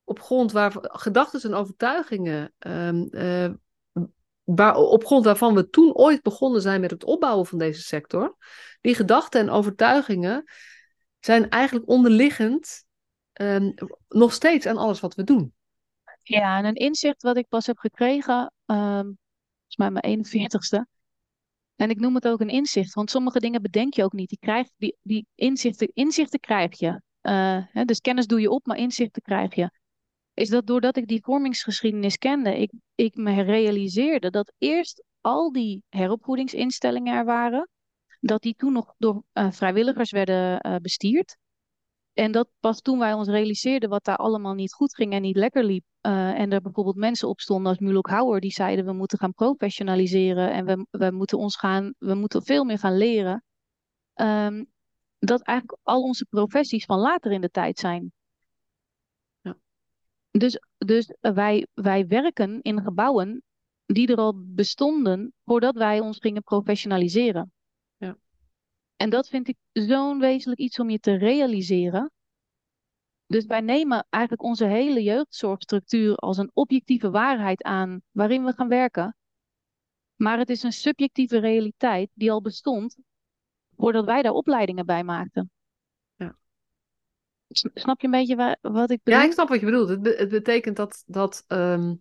[0.07, 2.53] Op grond waar gedachtes en overtuigingen.
[2.59, 3.49] ehm, eh,
[4.43, 8.37] waar, op grond waarvan we toen ooit begonnen zijn met het opbouwen van deze sector.
[8.81, 10.43] Die gedachten en overtuigingen
[11.19, 12.85] zijn eigenlijk onderliggend
[13.33, 13.71] ehm,
[14.07, 15.53] nog steeds aan alles wat we doen.
[16.23, 19.11] Ja, en een inzicht wat ik pas heb gekregen, ehm
[19.67, 20.85] volgens mij mijn 41ste,
[21.75, 24.29] En ik noem het ook een inzicht, want sommige dingen bedenk je ook niet.
[24.29, 27.01] Die, krijg, die, die inzichten, inzichten krijg je.
[27.21, 29.71] Uh, hè, dus kennis doe je op, maar inzichten krijg je.
[30.37, 35.83] Is dat doordat ik die vormingsgeschiedenis kende, ik, ik me realiseerde dat eerst al die
[35.89, 37.69] heropvoedingsinstellingen er waren,
[38.19, 41.37] dat die toen nog door uh, vrijwilligers werden uh, bestierd.
[42.13, 45.35] En dat pas toen wij ons realiseerden wat daar allemaal niet goed ging en niet
[45.35, 45.83] lekker liep.
[46.01, 49.33] Uh, en er bijvoorbeeld mensen op stonden als Mulok Hauer, die zeiden we moeten gaan
[49.33, 53.43] professionaliseren en we, we moeten ons gaan, we moeten veel meer gaan leren.
[54.15, 54.71] Um,
[55.19, 58.11] dat eigenlijk al onze professies van later in de tijd zijn.
[60.31, 60.39] Ja.
[60.39, 63.43] Dus, dus wij, wij werken in gebouwen
[63.85, 67.51] die er al bestonden voordat wij ons gingen professionaliseren.
[68.97, 72.11] En dat vind ik zo'n wezenlijk iets om je te realiseren.
[73.25, 78.67] Dus wij nemen eigenlijk onze hele jeugdzorgstructuur als een objectieve waarheid aan waarin we gaan
[78.67, 79.15] werken.
[80.15, 82.97] Maar het is een subjectieve realiteit die al bestond
[83.75, 85.51] voordat wij daar opleidingen bij maakten.
[87.49, 89.19] Snap je een beetje waar, wat ik bedoel?
[89.19, 89.89] Ja, ik snap wat je bedoelt.
[89.89, 91.93] Het, het betekent dat, dat ehm,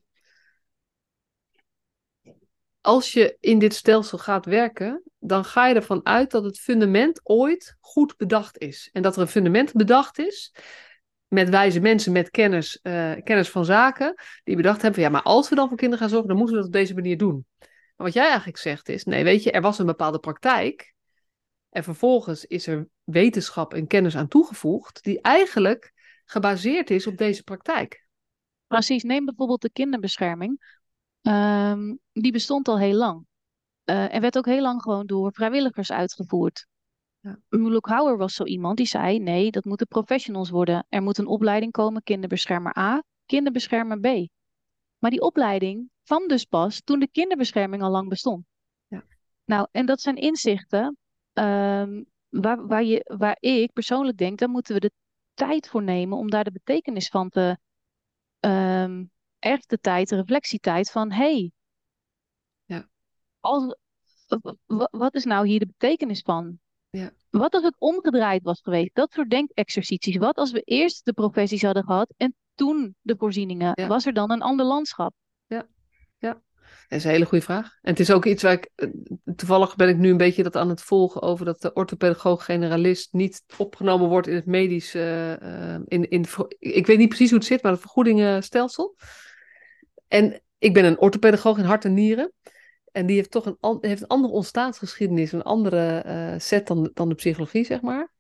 [2.81, 7.21] als je in dit stelsel gaat werken, dan ga je ervan uit dat het fundament
[7.23, 8.89] ooit goed bedacht is.
[8.93, 10.55] En dat er een fundament bedacht is
[11.29, 15.33] met wijze mensen met kennis, uh, kennis van zaken, die bedacht hebben van ja, maar
[15.33, 17.47] als we dan voor kinderen gaan zorgen, dan moeten we dat op deze manier doen.
[17.59, 20.95] Maar wat jij eigenlijk zegt is, nee, weet je, er was een bepaalde praktijk
[21.77, 25.93] en vervolgens is er wetenschap en kennis aan toegevoegd die eigenlijk
[26.25, 28.07] gebaseerd is op deze praktijk.
[28.67, 30.79] Precies, neem bijvoorbeeld de kinderbescherming.
[31.23, 33.27] Um, die bestond al heel lang.
[33.85, 36.67] Uh, en werd ook heel lang gewoon door vrijwilligers uitgevoerd.
[37.21, 37.39] Ja.
[37.49, 40.87] Muluk Hauer was zo iemand die zei: nee, dat moeten professionals worden.
[40.89, 44.29] Er moet een opleiding komen, kinderbeschermer A, kinderbeschermer B.
[44.99, 48.45] Maar die opleiding kwam dus pas toen de kinderbescherming al lang bestond.
[48.87, 49.05] Ja.
[49.45, 50.97] Nou, en dat zijn inzichten
[51.39, 54.93] um, waar, waar, je, waar ik persoonlijk denk, daar moeten we de
[55.35, 57.59] tijd voor nemen om daar de betekenis van te,
[58.41, 61.53] um, echt de tijd, de reflectietijd van hey,
[62.65, 62.89] ja.
[63.41, 63.77] als,
[64.91, 66.59] wat is nou hier de betekenis van?
[66.91, 67.13] Ja.
[67.31, 68.95] Wat als het omgedraaid was geweest?
[68.95, 70.17] Dat soort denkexercities.
[70.17, 73.87] Wat als we eerst de professies hadden gehad en toen de voorzieningen?
[73.89, 75.15] Was er dan een ander landschap?
[76.89, 77.65] Dat is een hele goede vraag.
[77.83, 78.71] En het is ook iets waar ik.
[78.75, 78.89] Eh,
[79.37, 83.45] toevallig ben ik nu een beetje dat aan het volgen over dat de orthopedagoog-generalist niet
[83.57, 84.95] opgenomen wordt in het medisch.
[84.95, 85.33] Uh,
[85.73, 86.27] in, in,
[86.59, 88.97] ik weet niet precies hoe het zit, maar het vergoedingenstelsel.
[90.09, 92.33] En ik ben een orthopedagoog in hart en nieren.
[92.93, 97.09] En die heeft toch een, heeft een andere ontstaansgeschiedenis, een andere uh, set dan, dan
[97.09, 98.13] de psychologie, zeg maar.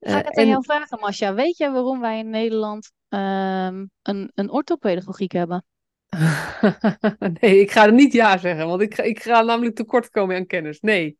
[0.00, 1.34] Ga ik het aan jou vragen, Masja.
[1.34, 3.70] Weet jij waarom wij in Nederland uh,
[4.02, 5.64] een, een orthopedagogiek hebben?
[7.40, 10.46] nee, ik ga er niet ja zeggen, want ik, ik ga namelijk tekort komen aan
[10.46, 10.80] kennis.
[10.80, 11.18] Nee,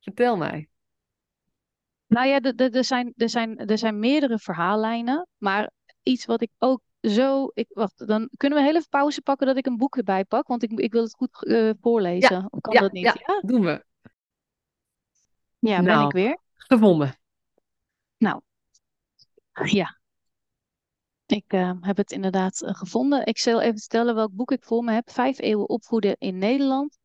[0.00, 0.68] vertel mij.
[2.06, 5.70] Nou ja, er zijn, er, zijn, er zijn meerdere verhaallijnen, maar
[6.02, 7.50] iets wat ik ook zo.
[7.54, 10.46] Ik, wacht, dan kunnen we heel even pauze pakken dat ik een boek erbij pak,
[10.46, 12.36] want ik, ik wil het goed uh, voorlezen.
[12.36, 13.04] Ja, of kan ja, dat niet?
[13.04, 13.84] Ja, ja, doen we.
[15.58, 16.38] Ja, ben nou, ik weer?
[16.54, 17.16] Gevonden.
[18.18, 18.40] Nou,
[19.64, 20.00] ja.
[21.32, 23.26] Ik uh, heb het inderdaad uh, gevonden.
[23.26, 25.10] Ik zal even vertellen welk boek ik voor me heb.
[25.10, 26.98] Vijf eeuwen opvoeden in Nederland.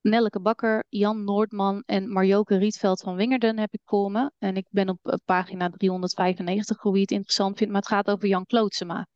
[0.00, 4.30] Nelleke Bakker, Jan Noordman en Marjoke Rietveld van Wingerden heb ik voor me.
[4.38, 7.72] En ik ben op pagina 395 hoe je het interessant vindt.
[7.72, 9.06] Maar het gaat over Jan Klootsema.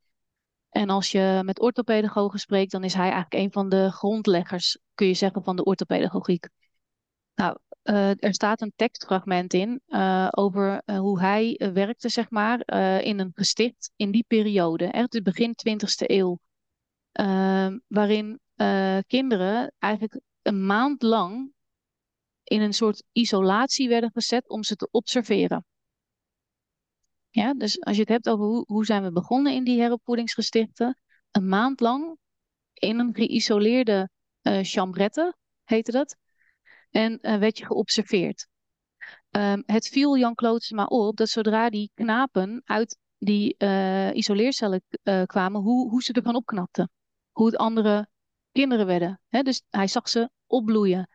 [0.71, 5.07] En als je met orthopedagogen spreekt, dan is hij eigenlijk een van de grondleggers, kun
[5.07, 6.49] je zeggen, van de orthopedagogiek.
[7.35, 12.61] Nou, uh, er staat een tekstfragment in uh, over uh, hoe hij werkte, zeg maar,
[13.03, 16.39] in een gesticht in die periode, echt het begin 20e eeuw.
[17.13, 18.41] Ehm, waarin
[19.07, 21.53] kinderen eigenlijk een maand lang
[22.45, 25.65] in een soort isolatie werden gezet om ze te observeren.
[27.31, 31.01] Ja, dus als je het hebt over hoe, hoe zijn we begonnen in die heropvoedingsgestichten,
[31.31, 32.17] een maand lang
[32.75, 34.11] in een geïsoleerde
[34.43, 36.17] chambrette, heette dat,
[36.91, 38.49] en uh, werd je geobserveerd.
[39.31, 44.83] Um, het viel Jan Klootsema op dat zodra die knapen uit die uh, isoleercellen
[45.27, 46.91] kwamen, hoe, hoe ze ervan opknapten.
[47.31, 48.09] Hoe het andere
[48.53, 49.21] kinderen werden.
[49.29, 51.09] Dus hij zag ze opbloeien.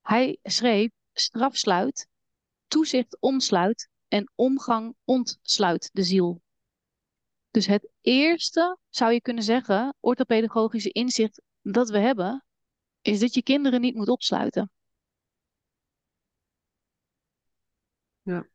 [0.00, 2.08] Hij schreef strafsluit,
[2.66, 6.42] toezicht omsluit en omgang ontsluit de ziel.
[7.50, 12.44] Dus het eerste, zou je kunnen zeggen, orthopedagogische inzicht dat we hebben,
[13.02, 14.70] is dat je kinderen niet moet opsluiten.
[18.22, 18.46] Ja.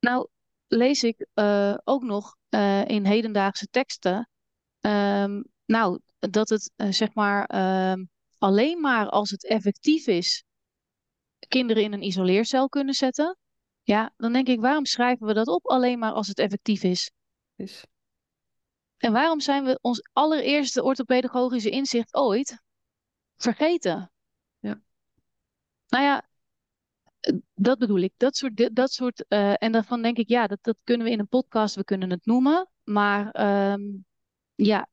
[0.00, 0.28] Nou,
[0.66, 4.28] lees ik uh, ook nog uh, in hedendaagse teksten,
[4.80, 7.54] um, nou, dat het uh, zeg maar
[7.90, 10.44] um, alleen maar als het effectief is
[11.48, 13.38] kinderen in een isoleercel kunnen zetten.
[13.82, 17.10] Ja, dan denk ik, waarom schrijven we dat op alleen maar als het effectief is?
[17.56, 17.84] is.
[18.96, 22.62] En waarom zijn we ons allereerste orthopedagogische inzicht ooit
[23.36, 24.12] vergeten?
[24.58, 24.80] Ja.
[25.88, 26.25] Nou ja,
[27.54, 28.12] dat bedoel ik.
[28.16, 31.18] Dat soort, dat soort uh, en daarvan denk ik, ja, dat, dat kunnen we in
[31.18, 32.68] een podcast, we kunnen het noemen.
[32.84, 34.04] Maar um,
[34.54, 34.88] ja,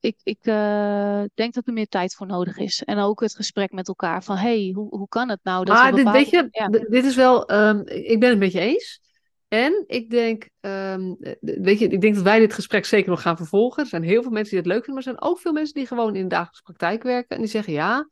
[0.00, 2.82] ik, ik uh, denk dat er meer tijd voor nodig is.
[2.82, 5.64] En ook het gesprek met elkaar van, hey, hoe, hoe kan het nou?
[5.64, 6.68] Dat ah, dit, weet je, ja.
[6.68, 9.00] dit is wel, um, ik ben het met je eens.
[9.48, 13.36] En ik denk, um, weet je, ik denk dat wij dit gesprek zeker nog gaan
[13.36, 13.82] vervolgen.
[13.82, 15.74] Er zijn heel veel mensen die het leuk vinden, maar er zijn ook veel mensen
[15.74, 17.36] die gewoon in de dagelijkse praktijk werken.
[17.36, 18.08] En die zeggen, ja,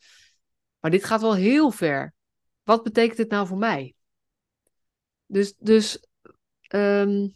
[0.81, 2.14] maar dit gaat wel heel ver.
[2.65, 3.95] Wat betekent dit nou voor mij?
[5.27, 6.07] Dus, dus
[6.75, 7.35] um,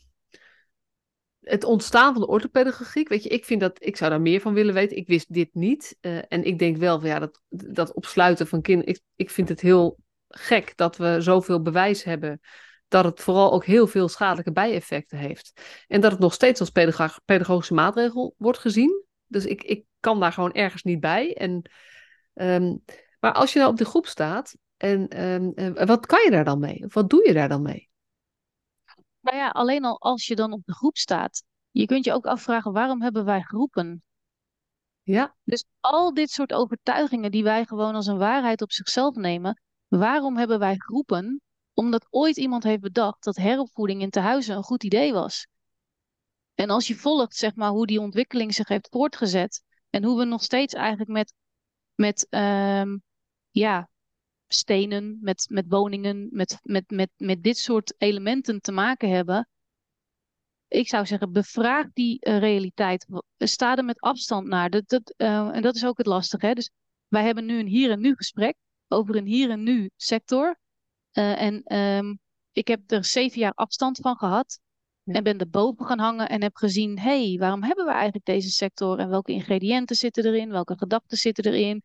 [1.40, 4.54] het ontstaan van de orthopedagogiek, weet je, ik vind dat, ik zou daar meer van
[4.54, 4.96] willen weten.
[4.96, 5.96] Ik wist dit niet.
[6.00, 9.48] Uh, en ik denk wel van ja, dat, dat opsluiten van kinderen, ik, ik vind
[9.48, 12.40] het heel gek dat we zoveel bewijs hebben
[12.88, 15.60] dat het vooral ook heel veel schadelijke bijeffecten heeft.
[15.86, 19.04] En dat het nog steeds als pedago pedagogische maatregel wordt gezien.
[19.26, 21.34] Dus ik, ik kan daar gewoon ergens niet bij.
[21.34, 21.70] En,
[22.34, 22.84] um,
[23.20, 26.58] maar als je nou op de groep staat, en um, wat kan je daar dan
[26.58, 26.84] mee?
[26.84, 27.88] Of wat doe je daar dan mee?
[29.20, 31.42] Nou ja, alleen al als je dan op de groep staat.
[31.70, 34.02] Je kunt je ook afvragen, waarom hebben wij groepen?
[35.02, 35.36] Ja.
[35.44, 39.62] Dus al dit soort overtuigingen die wij gewoon als een waarheid op zichzelf nemen.
[39.88, 41.40] Waarom hebben wij groepen?
[41.74, 45.46] Omdat ooit iemand heeft bedacht dat heropvoeding in tehuizen een goed idee was.
[46.54, 49.62] En als je volgt, zeg maar, hoe die ontwikkeling zich heeft voortgezet.
[49.90, 51.34] En hoe we nog steeds eigenlijk met,
[51.94, 53.02] met um,
[53.50, 53.88] ja,
[54.48, 59.48] stenen, met, met woningen, met, met, met, met dit soort elementen te maken hebben.
[60.68, 63.06] Ik zou zeggen, bevraag die uh, realiteit.
[63.38, 64.70] Sta er met afstand naar.
[64.70, 66.46] Dat, dat, uh, en dat is ook het lastige.
[66.46, 66.52] Hè?
[66.52, 66.70] Dus
[67.08, 68.56] wij hebben nu een hier en nu gesprek
[68.88, 70.58] over een hier en nu sector.
[71.12, 72.18] Uh, en um,
[72.52, 74.60] ik heb er zeven jaar afstand van gehad.
[75.02, 75.14] Ja.
[75.14, 78.50] En ben erboven gaan hangen en heb gezien, hé, hey, waarom hebben we eigenlijk deze
[78.50, 81.82] sector en welke ingrediënten zitten erin, welke gedachten zitten erin,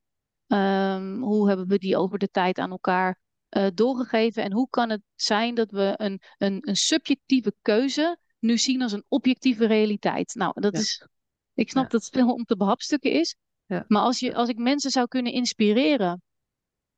[0.53, 4.43] Um, hoe hebben we die over de tijd aan elkaar uh, doorgegeven?
[4.43, 8.91] En hoe kan het zijn dat we een, een, een subjectieve keuze nu zien als
[8.91, 10.35] een objectieve realiteit?
[10.35, 10.79] Nou, dat ja.
[10.79, 11.07] is.
[11.53, 11.89] Ik snap ja.
[11.89, 13.35] dat het veel om te behapstukken is.
[13.65, 13.85] Ja.
[13.87, 16.21] Maar als, je, als ik mensen zou kunnen inspireren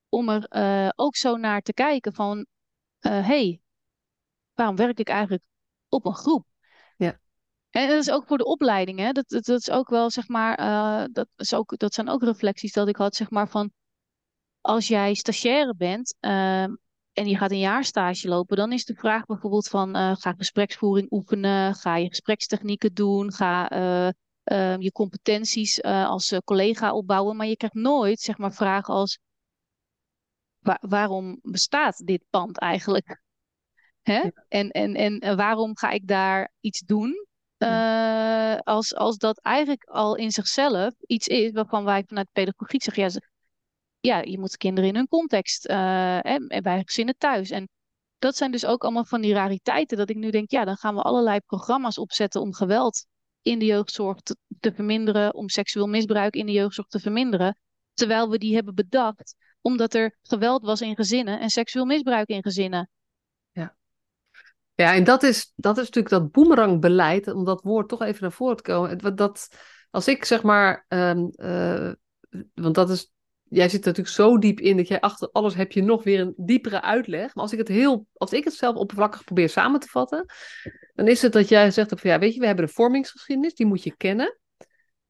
[0.09, 2.45] om er uh, ook zo naar te kijken van...
[2.99, 3.59] hé, uh, hey,
[4.53, 5.43] waarom werk ik eigenlijk
[5.89, 6.45] op een groep?
[7.75, 9.11] En dat is ook voor de opleiding, hè?
[9.11, 12.23] Dat, dat, dat is ook wel, zeg maar, uh, dat, is ook, dat zijn ook
[12.23, 13.71] reflecties dat ik had, zeg maar, van
[14.61, 16.63] als jij stagiaire bent uh,
[17.13, 21.11] en je gaat een jaarstage lopen, dan is de vraag bijvoorbeeld van, uh, ga gespreksvoering
[21.11, 23.69] oefenen, ga je gesprekstechnieken doen, ga
[24.43, 29.19] ehm, je competenties als collega opbouwen, maar je krijgt nooit, zeg maar, vragen als,
[30.59, 33.21] wa waarom bestaat dit pand eigenlijk?
[34.01, 34.29] Hè?
[34.47, 37.33] En, en, en waarom ga ik daar iets doen?
[37.57, 43.03] Uh, als, als dat eigenlijk al in zichzelf iets is waarvan wij vanuit pedagogiek zeggen,
[43.03, 43.19] ja,
[43.99, 47.49] ja je moet kinderen in hun context uh, en bij gezinnen thuis.
[47.49, 47.69] En
[48.19, 50.95] dat zijn dus ook allemaal van die rariteiten dat ik nu denk, ja, dan gaan
[50.95, 53.05] we allerlei programma's opzetten om geweld
[53.41, 54.19] in de jeugdzorg
[54.59, 57.57] te verminderen, om seksueel misbruik in de jeugdzorg te verminderen.
[57.93, 62.43] Terwijl we die hebben bedacht omdat er geweld was in gezinnen en seksueel misbruik in
[62.43, 62.89] gezinnen.
[64.75, 68.31] Ja, en dat is, dat is natuurlijk dat boemerangbeleid, om dat woord toch even naar
[68.31, 69.15] voren te komen.
[69.15, 69.47] Dat,
[69.89, 71.31] als ik zeg maar, um,
[72.53, 73.11] want dat is,
[73.43, 76.19] jij zit er natuurlijk zo diep in dat jij achter alles heb je nog weer
[76.19, 77.35] een diepere uitleg.
[77.35, 80.25] Maar als ik het heel, als ik het zelf oppervlakkig probeer samen te vatten,
[80.93, 83.65] dan is het dat jij zegt van ja, weet je, we hebben de vormingsgeschiedenis, die
[83.65, 84.39] moet je kennen.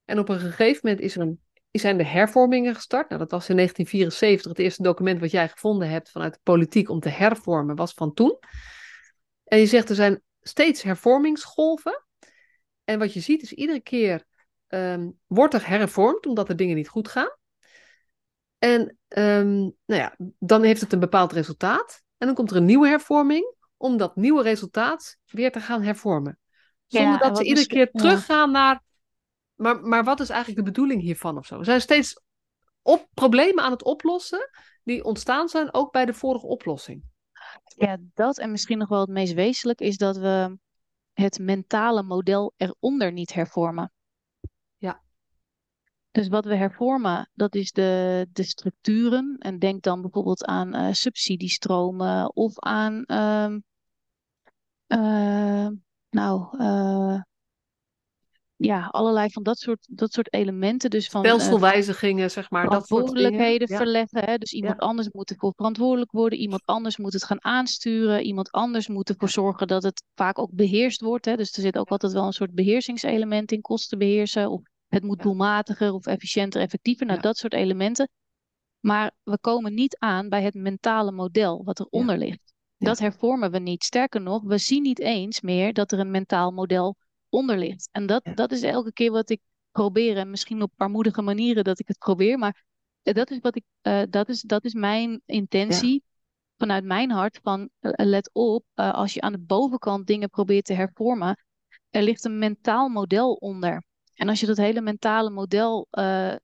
[0.05, 1.39] En op een gegeven moment is er een,
[1.71, 3.09] zijn de hervormingen gestart.
[3.09, 6.89] Nou, dat was in 1974 het eerste document wat jij gevonden hebt vanuit de politiek
[6.89, 8.37] om te hervormen, was van toen.
[9.45, 12.05] En je zegt er zijn steeds hervormingsgolven.
[12.83, 14.25] En wat je ziet is iedere keer
[14.67, 17.37] um, wordt er hervormd omdat er dingen niet goed gaan.
[18.57, 22.03] En um, nou ja, dan heeft het een bepaald resultaat.
[22.17, 26.39] En dan komt er een nieuwe hervorming om dat nieuwe resultaat weer te gaan hervormen.
[26.87, 27.99] Zonder ja, dat ze iedere keer ja.
[27.99, 28.83] teruggaan naar.
[29.55, 31.57] Maar, maar wat is eigenlijk de bedoeling hiervan of zo?
[31.57, 32.21] We zijn steeds
[32.81, 34.49] op problemen aan het oplossen
[34.83, 37.03] die ontstaan zijn ook bij de vorige oplossing.
[37.63, 40.57] Ja, dat en misschien nog wel het meest wezenlijk is dat we
[41.13, 43.91] het mentale model eronder niet hervormen.
[44.77, 45.01] Ja.
[46.11, 49.35] Dus wat we hervormen, dat is de, de structuren.
[49.39, 53.55] En denk dan bijvoorbeeld aan uh, subsidiestromen of aan, uh,
[54.87, 55.67] uh,
[56.09, 56.57] nou,
[58.65, 60.89] ja, allerlei van dat soort, dat soort elementen.
[60.89, 62.69] Dus van, Stelselwijzigingen, zeg maar.
[62.69, 64.23] Dat verantwoordelijkheden verleggen.
[64.25, 64.37] Hè?
[64.37, 66.39] Dus iemand anders moet ervoor verantwoordelijk worden.
[66.39, 68.23] Iemand anders moet het gaan aansturen.
[68.23, 71.25] Iemand anders moet ervoor zorgen dat het vaak ook beheerst wordt.
[71.25, 71.35] Hè?
[71.35, 73.61] Dus er zit ook altijd wel een soort beheersingselement in.
[73.61, 74.49] Kosten beheersen.
[74.49, 77.05] Of het moet doelmatiger of efficiënter, effectiever.
[77.05, 78.09] Nou, dat soort elementen.
[78.79, 82.53] Maar we komen niet aan bij het mentale model wat eronder ligt.
[82.77, 83.83] Dat hervormen we niet.
[83.83, 86.95] Sterker nog, we zien niet eens meer dat er een mentaal model
[87.35, 87.89] onder ligt.
[87.91, 90.17] En dat, dat is elke keer wat ik probeer.
[90.17, 92.37] En misschien op armoedige manieren dat ik het probeer.
[92.37, 92.63] Maar
[93.01, 96.03] dat is, wat ik, uh, dat is, dat is mijn intentie.
[96.57, 100.65] Vanuit mijn hart van uh, let op, uh, als je aan de bovenkant dingen probeert
[100.65, 101.45] te hervormen,
[101.89, 103.83] er ligt een mentaal model onder.
[104.13, 105.87] En als je dat hele mentale model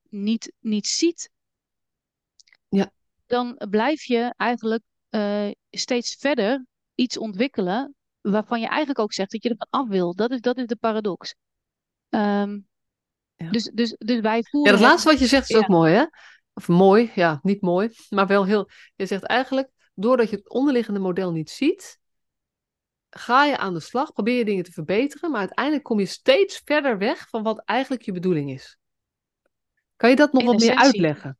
[0.08, 1.30] niet, niet ziet,
[2.68, 2.90] ja.
[3.26, 4.82] dan blijf je eigenlijk
[5.70, 10.14] steeds verder iets ontwikkelen waarvan je eigenlijk ook zegt dat je ervan af wil.
[10.14, 11.34] Dat is, dat is de paradox.
[12.08, 12.58] Ehm,
[13.34, 13.50] ja.
[13.50, 14.72] dus, dus, dus wij voelen.
[14.72, 16.04] Ja, het laatste wat je zegt is ook mooi, hè?
[16.54, 18.68] Of mooi, ja, niet mooi, maar wel heel.
[18.96, 21.98] Je zegt eigenlijk, doordat je het onderliggende model niet ziet,
[23.10, 26.60] ga je aan de slag, probeer je dingen te verbeteren, maar uiteindelijk kom je steeds
[26.64, 28.78] verder weg van wat eigenlijk je bedoeling is.
[29.96, 31.38] Kan je dat nog wat meer uitleggen?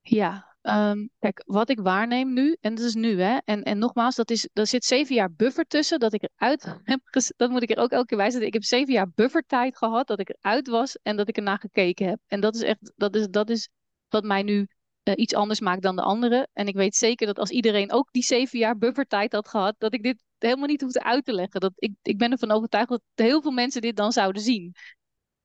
[0.00, 4.14] Ja, Um, kijk, wat ik waarneem nu, en dat is nu, hè, en, en nogmaals,
[4.14, 7.00] dat is, er zit zeven jaar buffer tussen dat ik eruit heb,
[7.36, 8.46] dat moet ik er ook elke keer bij zetten.
[8.46, 12.08] Ik heb zeven jaar buffertijd gehad dat ik eruit was en dat ik ernaar gekeken
[12.08, 12.20] heb.
[12.26, 13.68] En dat is echt, dat is, dat is
[14.08, 14.66] wat mij nu
[15.08, 16.48] uh, iets anders maakt dan de anderen.
[16.52, 19.94] En ik weet zeker dat als iedereen ook die zeven jaar buffertijd had gehad, dat
[19.94, 21.60] ik dit helemaal niet hoefde uit te leggen.
[21.60, 24.74] Dat ik, ik ben ervan overtuigd dat heel veel mensen dit dan zouden zien.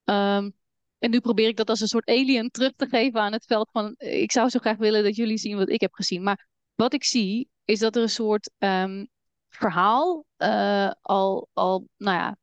[0.04, 0.54] Um,
[1.02, 3.70] en nu probeer ik dat als een soort alien terug te geven aan het veld
[3.72, 6.24] van ik zou zo graag willen dat jullie zien wat ik heb gezien.
[6.24, 9.10] Maar wat ik zie is dat er een soort um,
[9.50, 12.38] verhaal uh, al, al, nou ja,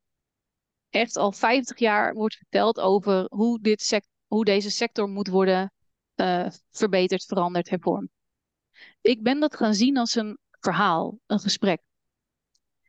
[0.91, 5.73] echt al 50 jaar wordt verteld over hoe, dit sect hoe deze sector moet worden
[6.17, 8.11] uh, verbeterd, veranderd, hervormd.
[9.01, 11.81] Ik ben dat gaan zien als een verhaal, een gesprek.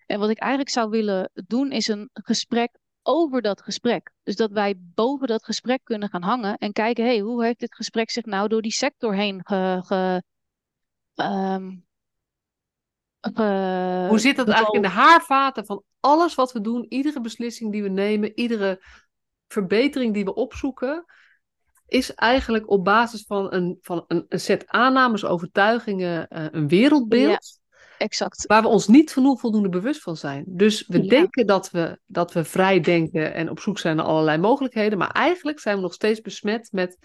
[0.06, 4.12] En wat ik eigenlijk zou willen doen is een gesprek over dat gesprek.
[4.24, 7.76] Dus dat wij boven dat gesprek kunnen gaan hangen en kijken, hey, hoe heeft dit
[7.76, 10.24] gesprek zich nou door die sector heen ge, ge,
[11.16, 11.88] um,
[14.08, 17.84] hoe zit dat eigenlijk in de haarvaten van alles wat we doen, iedere beslissing die
[17.84, 18.84] we nemen, iedere
[19.48, 21.06] verbetering die we opzoeken,
[21.86, 27.59] is eigenlijk op basis van een, van een, een set aannames, overtuigingen, uh, een wereldbeeld
[28.00, 28.48] exact.
[28.48, 30.44] Waar we ons niet genoeg voldoende bewust van zijn.
[30.48, 34.38] Dus we denken dat we, dat we vrij denken en op zoek zijn naar allerlei
[34.38, 34.98] mogelijkheden.
[34.98, 36.98] Maar eigenlijk zijn we nog steeds besmet met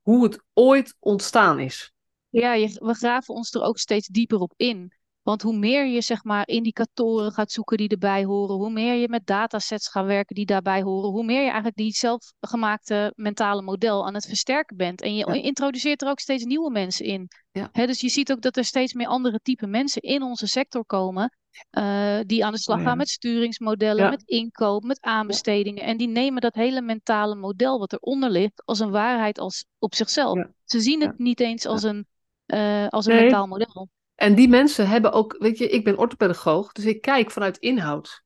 [0.00, 1.92] hoe het ooit ontstaan is.
[2.28, 4.92] Ja, we graven ons er ook steeds dieper op in.
[5.22, 9.08] Want hoe meer je zeg maar indicatoren gaat zoeken die erbij horen, hoe meer je
[9.08, 14.06] met datasets gaat werken die daarbij horen, hoe meer je eigenlijk die zelfgemaakte mentale model
[14.06, 15.00] aan het versterken bent.
[15.00, 17.28] En je introduceert er ook steeds nieuwe mensen in.
[17.52, 17.70] Ja.
[17.72, 21.36] dus je ziet ook dat er steeds meer andere type mensen in onze sector komen.
[21.78, 25.84] Uh, die aan de slag gaan met sturingsmodellen, met inkoop, met aanbestedingen.
[25.84, 29.94] En die nemen dat hele mentale model wat eronder ligt als een waarheid als op
[29.94, 30.46] zichzelf.
[30.64, 32.06] Ze zien het niet eens als een,
[32.46, 33.88] uh, als een mentaal model.
[34.14, 38.22] En die mensen hebben ook, weet je, ik ben orthopedagoog, dus ik kijk vanuit inhoud.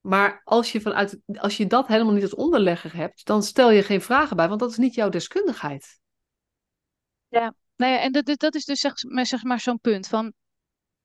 [0.00, 3.82] Maar als je, vanuit, als je dat helemaal niet als onderlegger hebt, dan stel je
[3.82, 6.00] geen vragen bij, want dat is niet jouw deskundigheid.
[7.28, 8.92] Ja, nou ja en dat, dat is dus zeg,
[9.26, 10.32] zeg maar zo'n punt van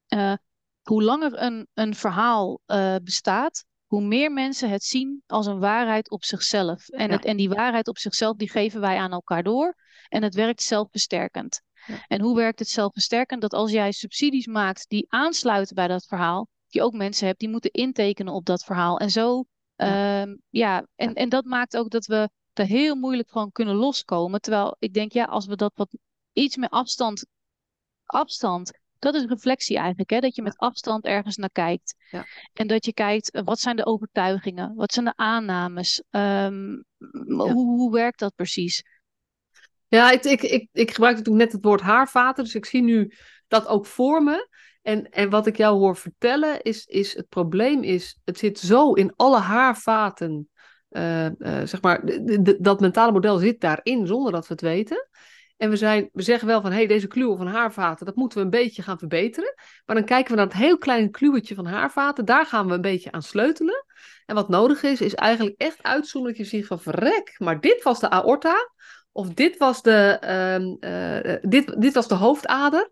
[0.08, 0.34] uh,
[0.82, 6.10] hoe langer een, een verhaal uh, bestaat, hoe meer mensen het zien als een waarheid
[6.10, 6.90] op zichzelf.
[6.90, 9.76] En, het, en die waarheid op zichzelf, die geven wij aan elkaar door.
[10.10, 11.62] En het werkt zelfversterkend.
[12.08, 13.42] En hoe werkt het zelfversterkend?
[13.42, 17.50] Dat als jij subsidies maakt die aansluiten bij dat verhaal, je ook mensen hebt die
[17.50, 18.98] moeten intekenen op dat verhaal.
[18.98, 23.30] En zo, ja, ehm, ja en, en dat maakt ook dat we er heel moeilijk
[23.30, 24.42] van kunnen loskomen.
[24.42, 25.98] Terwijl ik denk, ja, als we dat wat
[26.34, 27.26] iets meer afstand,
[28.06, 30.20] afstand, dat is reflectie eigenlijk, hè?
[30.20, 31.96] dat je met afstand ergens naar kijkt.
[32.10, 32.26] Ja.
[32.54, 34.76] En dat je kijkt, eh, wat zijn de overtuigingen?
[34.76, 36.04] Wat zijn de aannames?
[36.10, 36.84] Um,
[37.28, 38.84] hoe, hoe werkt dat precies?
[39.92, 43.14] Ja, ik, ik, ik, ik gebruikte toen net het woord haarvaten, dus ik zie nu
[43.48, 44.48] dat ook voor me.
[44.82, 48.94] En, en wat ik jou hoor vertellen is, is het probleem is, het zit zo
[48.94, 50.50] in alle haarvaten,
[50.90, 51.32] uh, uh,
[51.64, 52.02] zeg maar,
[52.60, 55.10] dat mentale model zit daarin zonder dat we het weten.
[55.58, 58.38] En we, zijn, we zeggen wel van, hé, hey, deze kluwen van haarvaten, dat moeten
[58.38, 59.54] we een beetje gaan verbeteren.
[59.86, 62.82] Maar dan kijken we naar het heel kleine kluwetje van haarvaten, daar gaan we een
[62.82, 63.86] beetje aan sleutelen.
[64.26, 67.84] En wat nodig is, is eigenlijk echt uitzoomen dat je ziet van, verrek, maar dit
[67.84, 68.72] was de aorta,
[69.12, 70.20] of dit was de,
[70.60, 72.90] um, uh, dit, dit was de hoofdader.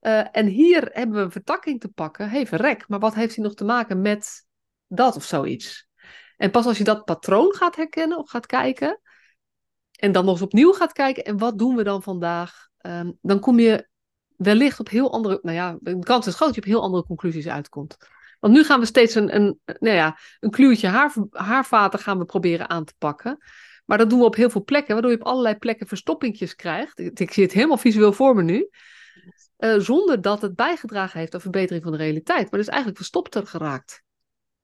[0.00, 2.30] Uh, en hier hebben we een vertakking te pakken.
[2.30, 4.46] Hey, verrek, maar wat heeft hij nog te maken met
[4.86, 5.88] dat of zoiets?
[6.36, 9.00] En pas als je dat patroon gaat herkennen of gaat kijken,
[9.90, 13.40] en dan nog eens opnieuw gaat kijken, en wat doen we dan vandaag, ehm, dan
[13.40, 13.88] kom je
[14.36, 17.04] wellicht op heel andere, nou ja, de kans is groot dat je op heel andere
[17.04, 17.96] conclusies uitkomt.
[18.40, 22.24] Want nu gaan we steeds een, een, nou ja, een kluwtje haar, haarvaten gaan we
[22.24, 23.38] proberen aan te pakken.
[23.88, 26.98] Maar dat doen we op heel veel plekken, waardoor je op allerlei plekken verstoppingjes krijgt.
[26.98, 28.68] Ik, zie het helemaal visueel voor me nu.
[29.58, 32.50] Uh, zonder dat het bijgedragen heeft aan verbetering van de realiteit.
[32.50, 34.02] Maar dus eigenlijk verstopter geraakt.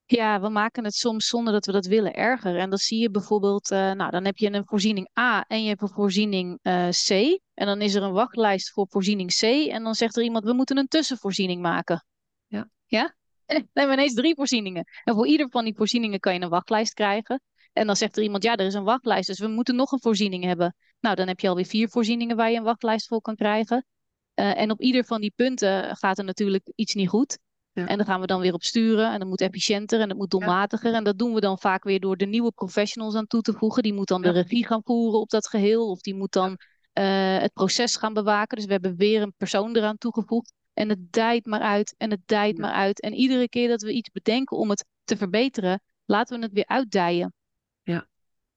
[0.04, 2.56] Ja, we maken het soms zonder dat we dat willen erger.
[2.56, 5.68] En dan zie je bijvoorbeeld, uh, nou dan heb je een voorziening A en je
[5.68, 7.10] hebt een voorziening uh, C.
[7.54, 9.42] En dan is er een wachtlijst voor voorziening C.
[9.70, 12.04] En dan zegt er iemand, we moeten een tussenvoorziening maken.
[12.46, 12.70] Ja.
[12.86, 13.14] Ja?
[13.46, 14.84] Dan hebben we ineens drie voorzieningen.
[15.04, 17.40] En voor ieder van die voorzieningen kan je een wachtlijst krijgen.
[17.74, 20.00] En dan zegt er iemand, ja, er is een wachtlijst, dus we moeten nog een
[20.00, 20.76] voorziening hebben.
[21.00, 23.86] Nou, dan heb je alweer vier voorzieningen waar je een wachtlijst voor kan krijgen.
[24.34, 27.38] Uh, en op ieder van die punten gaat er natuurlijk iets niet goed.
[27.72, 27.86] Ja.
[27.86, 30.30] En dan gaan we dan weer op sturen en dat moet efficiënter en dat moet
[30.30, 30.90] doelmatiger.
[30.90, 30.96] Ja.
[30.96, 33.82] En dat doen we dan vaak weer door de nieuwe professionals aan toe te voegen.
[33.82, 34.32] Die moet dan ja.
[34.32, 38.12] de regie gaan voeren op dat geheel of die moet dan uh, het proces gaan
[38.12, 38.56] bewaken.
[38.56, 40.52] Dus we hebben weer een persoon eraan toegevoegd.
[40.72, 43.00] En het dijt maar uit en het dijt maar uit.
[43.00, 46.66] En iedere keer dat we iets bedenken om het te verbeteren, laten we het weer
[46.66, 47.32] uitdijen.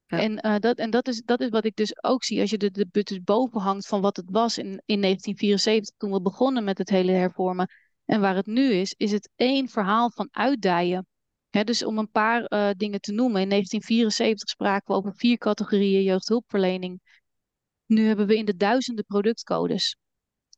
[0.08, 2.58] En, uh, dat, en dat, is, dat is wat ik dus ook zie als je
[2.58, 6.78] de, de boven hangt van wat het was in, in 1974 toen we begonnen met
[6.78, 7.70] het hele hervormen.
[8.06, 11.08] En waar het nu is, is het één verhaal van uitdijen.
[11.50, 13.42] Dus om een paar uh, dingen te noemen.
[13.42, 17.02] In 1974 spraken we over vier categorieën jeugdhulpverlening.
[17.86, 19.98] Nu hebben we in de duizenden productcodes.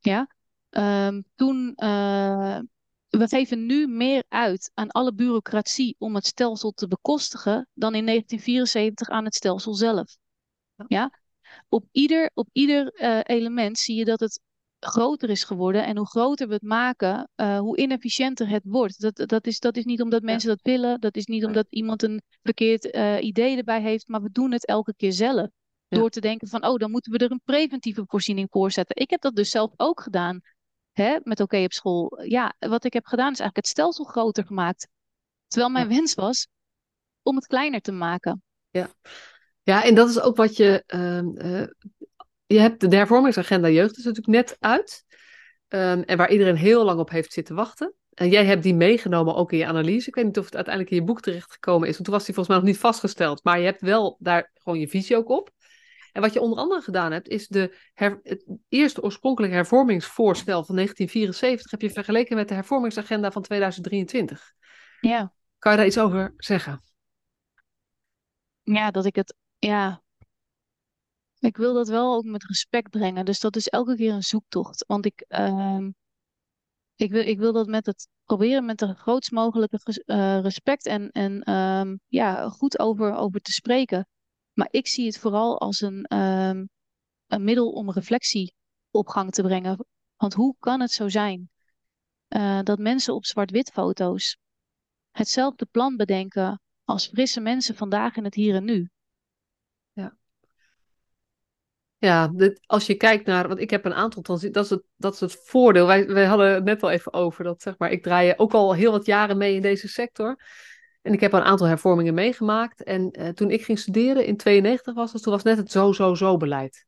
[0.02, 0.36] Ja?
[0.70, 2.60] Um, toen, uh,
[3.20, 8.06] we geven nu meer uit aan alle bureaucratie om het stelsel te bekostigen dan in
[8.06, 10.18] 1974 aan het stelsel zelf.
[10.88, 11.20] Ja?
[11.70, 14.42] Op ieder, op ieder uh, element zie je dat het
[14.80, 15.86] groter is geworden.
[15.86, 19.02] En hoe groter we het maken, uh, hoe inefficiënter het wordt.
[19.02, 20.56] Dat, dat, is, dat is niet omdat mensen ja.
[20.56, 21.00] dat willen.
[21.00, 24.08] Dat is niet omdat iemand een verkeerd uh, idee erbij heeft.
[24.08, 25.48] Maar we doen het elke keer zelf.
[25.88, 25.98] Ja.
[25.98, 28.96] Door te denken van, oh, dan moeten we er een preventieve voorziening voor zetten.
[28.96, 30.42] Ik heb dat dus zelf ook gedaan.
[30.92, 32.24] Hè, met oké okay op school.
[32.24, 34.88] Ja, wat ik heb gedaan is eigenlijk het stelsel groter gemaakt.
[35.48, 35.96] Terwijl mijn ja.
[35.96, 36.48] wens was
[37.24, 38.44] om het kleiner te maken.
[38.70, 38.90] Ja.
[39.64, 41.66] Ja, en dat is ook wat je uh,
[42.46, 45.06] je hebt de hervormingsagenda jeugd is natuurlijk net uit.
[45.68, 47.94] Um, en waar iedereen heel lang op heeft zitten wachten.
[48.14, 50.08] En jij hebt die meegenomen ook in je analyse.
[50.08, 51.94] Ik weet niet of het uiteindelijk in je boek terechtgekomen is.
[51.94, 53.44] Want toen was die volgens mij nog niet vastgesteld.
[53.44, 55.50] Maar je hebt wel daar gewoon je visie ook op.
[56.12, 60.76] En wat je onder andere gedaan hebt, is de her, het eerste oorspronkelijke hervormingsvoorstel van
[60.76, 64.54] 1974 heb je vergeleken met de hervormingsagenda van 2023.
[65.02, 65.34] Ja.
[65.58, 66.82] Kan je daar iets over zeggen?
[68.64, 70.02] Ja, dat ik het, ja,
[71.40, 73.26] ik wil dat wel ook met respect brengen.
[73.26, 74.86] Dus dat is elke keer een zoektocht.
[74.88, 75.88] Want ik, uh,
[76.96, 81.12] ik, wil, ik wil dat met het proberen met de grootst mogelijke uh, respect en,
[81.12, 84.08] en um, ja, goed over, over te spreken.
[84.54, 86.70] Maar ik zie het vooral als een, um,
[87.28, 88.54] een middel om reflectie
[88.92, 89.86] op gang te brengen.
[90.16, 91.50] Want hoe kan het zo zijn
[92.30, 94.38] uh, dat mensen op zwart-wit foto's
[95.12, 98.90] hetzelfde plan bedenken als frisse mensen vandaag in het hier en nu?
[102.00, 105.14] Ja, dit, als je kijkt naar, want ik heb een aantal, dat is het, dat
[105.14, 105.86] is het voordeel.
[105.88, 108.74] Wij, wij hadden het net al even over, dat zeg maar, ik draai ook al
[108.74, 110.42] heel wat jaren mee in deze sector.
[111.02, 112.84] En ik heb een aantal hervormingen meegemaakt.
[112.84, 116.38] En uh, toen ik ging studeren, in 92 was het, toen was net het zo-zo-zo
[116.38, 116.88] beleid.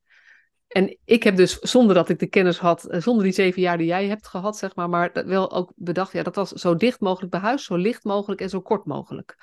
[0.67, 3.77] En ik heb dus, zonder dat ik de kennis had, uh, zonder die zeven jaar
[3.77, 6.99] die jij hebt gehad, zeg maar, maar wel ook bedacht, ja, dat was zo dicht
[6.99, 9.37] mogelijk bij huis, zo licht mogelijk en zo kort mogelijk.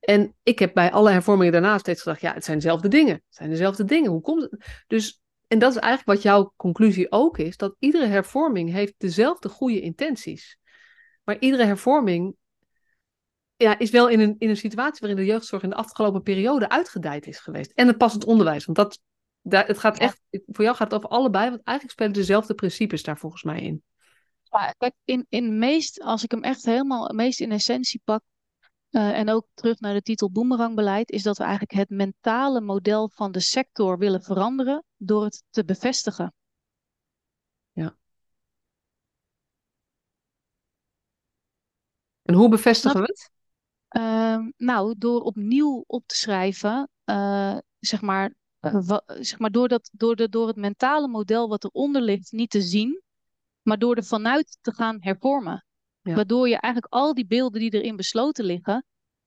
[0.00, 3.14] En ik heb bij alle hervormingen daarna steeds gedacht, ja, het zijn dezelfde dingen.
[3.14, 4.10] Het zijn dezelfde dingen.
[4.10, 4.84] Hoe komt het?
[4.86, 9.48] Dus, en dat is eigenlijk wat jouw conclusie ook is, dat iedere hervorming heeft dezelfde
[9.48, 10.58] goede intenties.
[11.24, 12.36] Maar iedere hervorming
[13.58, 16.68] ja, is wel in een, in een situatie waarin de jeugdzorg in de afgelopen periode
[16.68, 17.72] uitgedijd is geweest.
[17.74, 18.64] En het passend onderwijs.
[18.64, 19.00] Want dat,
[19.42, 23.02] daar, het gaat echt, voor jou gaat het over allebei, want eigenlijk spelen dezelfde principes
[23.02, 23.82] daar volgens mij in.
[24.42, 28.22] Ja, kijk, in, in meest, als ik hem echt helemaal meest in essentie pak,
[28.90, 33.10] uh, en ook terug naar de titel boemerangbeleid, is dat we eigenlijk het mentale model
[33.14, 36.34] van de sector willen veranderen door het te bevestigen.
[37.72, 37.96] Ja.
[42.22, 43.36] En hoe bevestigen we het?
[43.96, 49.90] Uh, nou, door opnieuw op te schrijven, uh, zeg maar, uh, zeg maar door, dat,
[49.92, 53.02] door, de, door het mentale model wat eronder ligt niet te zien,
[53.62, 55.64] maar door er vanuit te gaan hervormen.
[56.00, 56.14] Ja.
[56.14, 58.84] Waardoor je eigenlijk al die beelden die erin besloten liggen,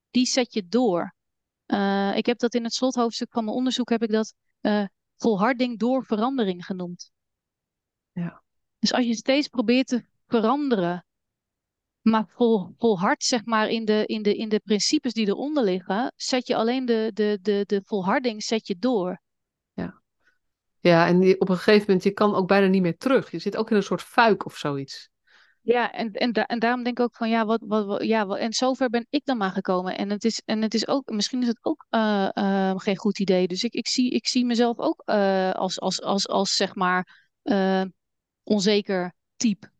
[0.09, 1.16] die zet je door.
[1.68, 4.86] Uh, ik heb dat in het slothoofdstuk van mijn onderzoek heb ik dat uh,
[5.18, 7.12] volharding door verandering genoemd.
[8.12, 8.43] Ja.
[8.80, 11.05] Dus als je steeds probeert te veranderen
[12.02, 16.14] Maar vol, volhard, zeg maar, in de, in, de, in de principes die eronder liggen,
[16.16, 19.22] zet je alleen de, de, de, de volharding zet je door.
[19.74, 20.02] Ja,
[20.80, 23.32] ja en op een gegeven moment, je kan ook bijna niet meer terug.
[23.32, 25.10] Je zit ook in een soort fuik of zoiets.
[25.64, 28.54] Ja, en, en, en daarom denk ik ook van ja, wat, wat, ja, wat, en
[28.54, 29.97] zover ben ik dan maar gekomen.
[29.97, 33.20] En het is, en het is ook, misschien is het ook uh, uh, geen goed
[33.20, 33.47] idee.
[33.47, 37.30] Dus ik, ik, zie, ik zie mezelf ook uh, als, als, als, als zeg maar
[38.43, 39.70] onzeker type.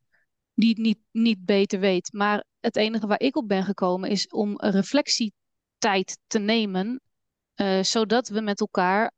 [0.62, 2.14] Die het niet, niet beter weet.
[2.14, 7.01] Maar het enige waar ik op ben gekomen is om reflectietijd te nemen.
[7.82, 9.12] zodat we met elkaar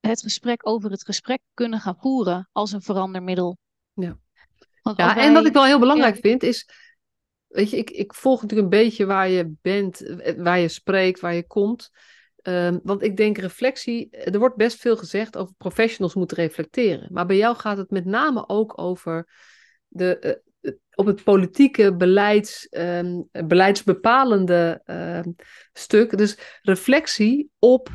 [0.00, 3.58] het gesprek over het gesprek kunnen gaan voeren als een verandermiddel.
[3.94, 4.18] Ja
[4.82, 6.68] ja, en wat ik wel heel belangrijk vind is,
[7.46, 11.20] weet je, ik, ik volg natuurlijk een beetje waar je bent, eh, waar je spreekt,
[11.20, 11.90] waar je komt.
[12.36, 17.08] Ehm, want ik denk reflectie, er wordt best veel gezegd over professionals moeten reflecteren.
[17.12, 19.28] Maar bij jou gaat het met name ook over
[19.88, 20.42] de,
[20.94, 25.32] op het politieke beleids, um, beleidsbepalende uh,
[25.72, 26.18] stuk.
[26.18, 27.88] Dus reflectie op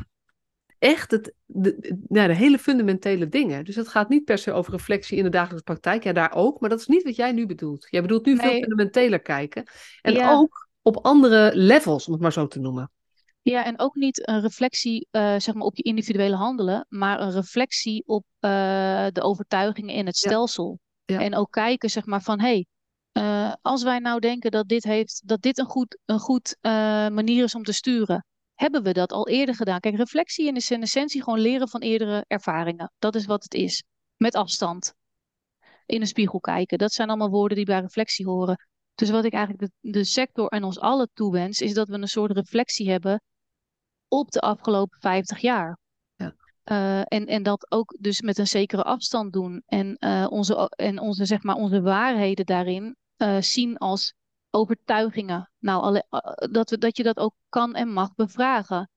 [0.78, 3.64] echt het, de, nou, de hele fundamentele dingen.
[3.64, 6.04] Dus het gaat niet per se over reflectie in de dagelijkse praktijk.
[6.04, 6.60] Ja, daar ook.
[6.60, 7.86] Maar dat is niet wat jij nu bedoelt.
[7.90, 9.64] Jij bedoelt nu veel fundamenteler kijken.
[10.02, 12.90] En ook op andere levels, om het maar zo te noemen.
[13.42, 17.32] Ja, en ook niet een reflectie uh, zeg maar op je individuele handelen, maar een
[17.32, 18.50] reflectie op uh,
[19.12, 20.78] de overtuigingen in het stelsel.
[21.06, 22.66] En ook kijken zeg maar van, hey,
[23.12, 26.56] uh, als wij nou denken dat dit, heeft, dat dit een goed, een goed
[27.10, 29.80] manier is om te sturen, hebben we dat al eerder gedaan.
[29.80, 32.92] Kijk, reflectie is in essentie gewoon leren van eerdere ervaringen.
[32.98, 33.82] Dat is wat het is.
[34.16, 34.94] Met afstand.
[35.86, 36.78] In een spiegel kijken.
[36.78, 38.66] Dat zijn allemaal woorden die bij reflectie horen.
[38.94, 42.08] Dus wat ik eigenlijk de, de sector en ons allen toewens, is dat we een
[42.08, 43.22] soort reflectie hebben
[44.08, 45.78] op de afgelopen 50 jaar.
[46.70, 49.62] Uh, en, en dat ook dus met een zekere afstand doen.
[49.66, 54.14] En, uh, onze, en onze, zeg maar, onze waarheden daarin uh, zien als
[54.50, 55.50] overtuigingen.
[55.58, 58.90] Nou, alle, eh, dat, we, dat je dat ook kan en mag bevragen.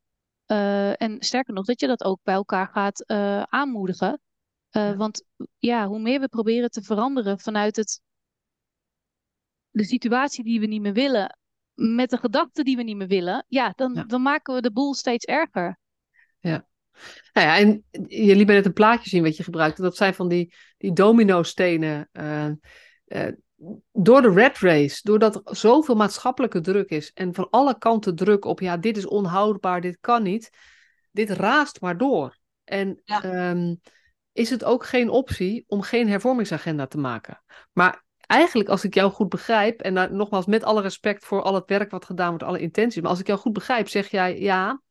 [0.46, 3.08] En sterker nog, dat je dat ook bij elkaar gaat
[3.50, 4.22] aanmoedigen.
[4.72, 5.24] Want
[5.58, 8.02] ja, hoe meer we proberen te veranderen vanuit het,
[9.70, 11.38] de situatie die we niet meer willen,
[11.74, 14.04] met de gedachten die we niet meer willen, ja, dan, ja.
[14.04, 15.78] dan maken we de boel steeds erger.
[16.40, 16.68] Ja.
[17.34, 19.82] Nou ja, en je liet net een plaatje zien wat je gebruikte.
[19.82, 22.10] Dat zijn van die, die domino-stenen
[23.92, 28.46] door de red race, doordat er zoveel maatschappelijke druk is en van alle kanten druk
[28.46, 30.50] op, ja, dit is onhoudbaar, dit kan niet,
[31.12, 32.38] dit raast maar door.
[32.64, 33.76] En ehm,
[34.32, 37.44] is het ook geen optie om geen hervormingsagenda te maken?
[37.74, 41.54] Maar eigenlijk, als ik jou goed begrijp, en daar, nogmaals met alle respect voor al
[41.54, 44.40] het werk wat gedaan wordt, alle intenties, maar als ik jou goed begrijp, zeg jij
[44.40, 44.82] ja.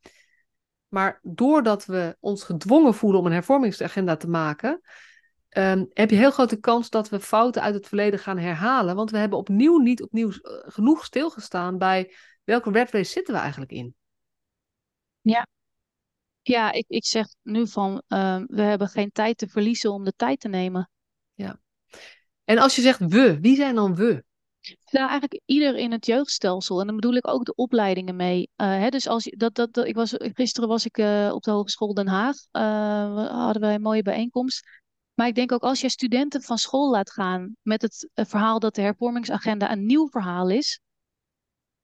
[0.88, 4.80] Maar doordat we ons gedwongen voelen om een hervormingsagenda te maken,
[5.50, 8.96] um, heb je heel grote kans dat we fouten uit het verleden gaan herhalen.
[8.96, 12.14] Want we hebben opnieuw niet opnieuw eh, genoeg stilgestaan bij
[12.44, 13.94] welke red race zitten we eigenlijk in.
[15.20, 15.46] Ja,
[16.42, 20.12] ja ik, ik zeg nu van uh, we hebben geen tijd te verliezen om de
[20.16, 20.90] tijd te nemen.
[21.34, 21.60] Ja.
[22.44, 24.24] En als je zegt we, wie zijn dan we?
[24.90, 26.80] Nou, eigenlijk ieder in het jeugdstelsel.
[26.80, 28.50] En dan bedoel ik ook de opleidingen mee.
[28.56, 31.50] Uh, hè, dus als je, dat, dat, ik was, gisteren was ik uh, op de
[31.50, 32.36] Hogeschool Den Haag.
[32.52, 34.66] Uh, hadden wij een mooie bijeenkomst.
[35.18, 38.58] Maar ik denk ook als je studenten van school laat gaan met het eh, verhaal
[38.58, 40.80] dat de hervormingsagenda een nieuw verhaal is,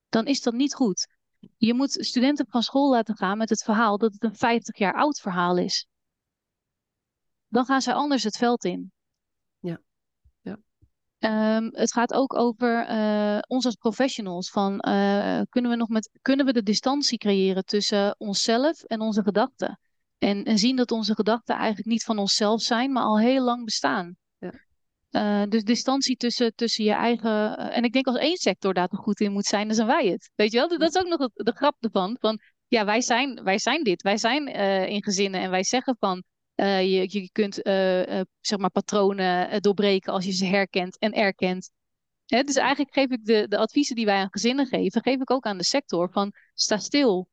[0.08, 1.06] dan is dat niet goed.
[1.56, 4.94] Je moet studenten van school laten gaan met het verhaal dat het een 50 jaar
[4.94, 5.86] oud verhaal is.
[7.48, 8.92] Dan gaan zij anders het veld in.
[11.24, 14.50] Um, het gaat ook over uh, ons als professionals.
[14.50, 19.22] Van, uh, kunnen, we nog met, kunnen we de distantie creëren tussen onszelf en onze
[19.22, 19.80] gedachten?
[20.18, 23.64] En, en zien dat onze gedachten eigenlijk niet van onszelf zijn, maar al heel lang
[23.64, 24.16] bestaan.
[24.38, 24.52] Ja.
[25.10, 27.56] Uh, dus distantie tussen, tussen je eigen.
[27.58, 30.06] En ik denk als één sector daar toch goed in moet zijn, dan zijn wij
[30.06, 30.30] het.
[30.34, 30.68] Weet je wel?
[30.68, 32.16] Dat is ook nog de grap ervan.
[32.20, 34.02] Van ja, wij zijn, wij zijn dit.
[34.02, 34.46] Wij zijn
[34.88, 36.22] in gezinnen en wij zeggen van.
[36.54, 37.54] Je, je kunt
[38.40, 41.70] zeg maar patronen doorbreken als je ze herkent en erkent.
[42.26, 42.42] Hè?
[42.42, 45.44] Dus eigenlijk geef ik de, de adviezen die wij aan gezinnen geven, geef ik ook
[45.44, 46.10] aan de sector.
[46.10, 47.28] Van sta stil.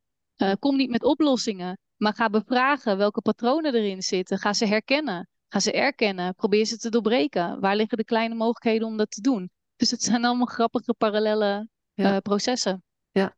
[0.59, 1.79] kom niet met oplossingen.
[2.01, 4.37] Maar ga bevragen welke patronen erin zitten.
[4.37, 5.29] Ga ze herkennen.
[5.47, 6.35] Ga ze erkennen.
[6.35, 7.59] Probeer ze te doorbreken.
[7.59, 9.49] Waar liggen de kleine mogelijkheden om dat te doen?
[9.75, 12.19] Dus het zijn allemaal grappige parallele ja.
[12.19, 12.83] processen.
[13.11, 13.35] Ja.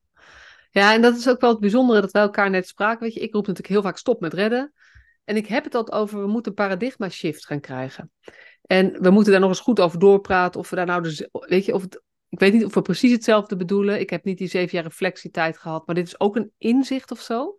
[0.72, 3.04] ja, en dat is ook wel het bijzondere dat wij elkaar net spraken.
[3.04, 4.74] Weet je, ik roep natuurlijk heel vaak stop met redden.
[5.24, 8.12] En ik heb het altijd over, we moeten een paradigma shift gaan krijgen.
[8.62, 10.60] En we moeten daar nog eens goed over doorpraten.
[10.60, 11.84] Of we daar nou dus, weet je, of
[12.30, 14.00] ik weet niet of we precies hetzelfde bedoelen.
[14.00, 17.22] Ik heb niet die zeven jaar reflectietijd gehad, maar dit is ook een inzicht of
[17.22, 17.56] zo.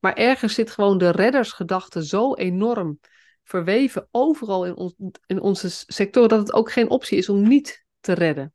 [0.00, 2.98] Maar ergens zit gewoon de reddersgedachte zo enorm
[3.44, 4.94] verweven overal in, ons,
[5.26, 8.54] in onze sector dat het ook geen optie is om niet te redden.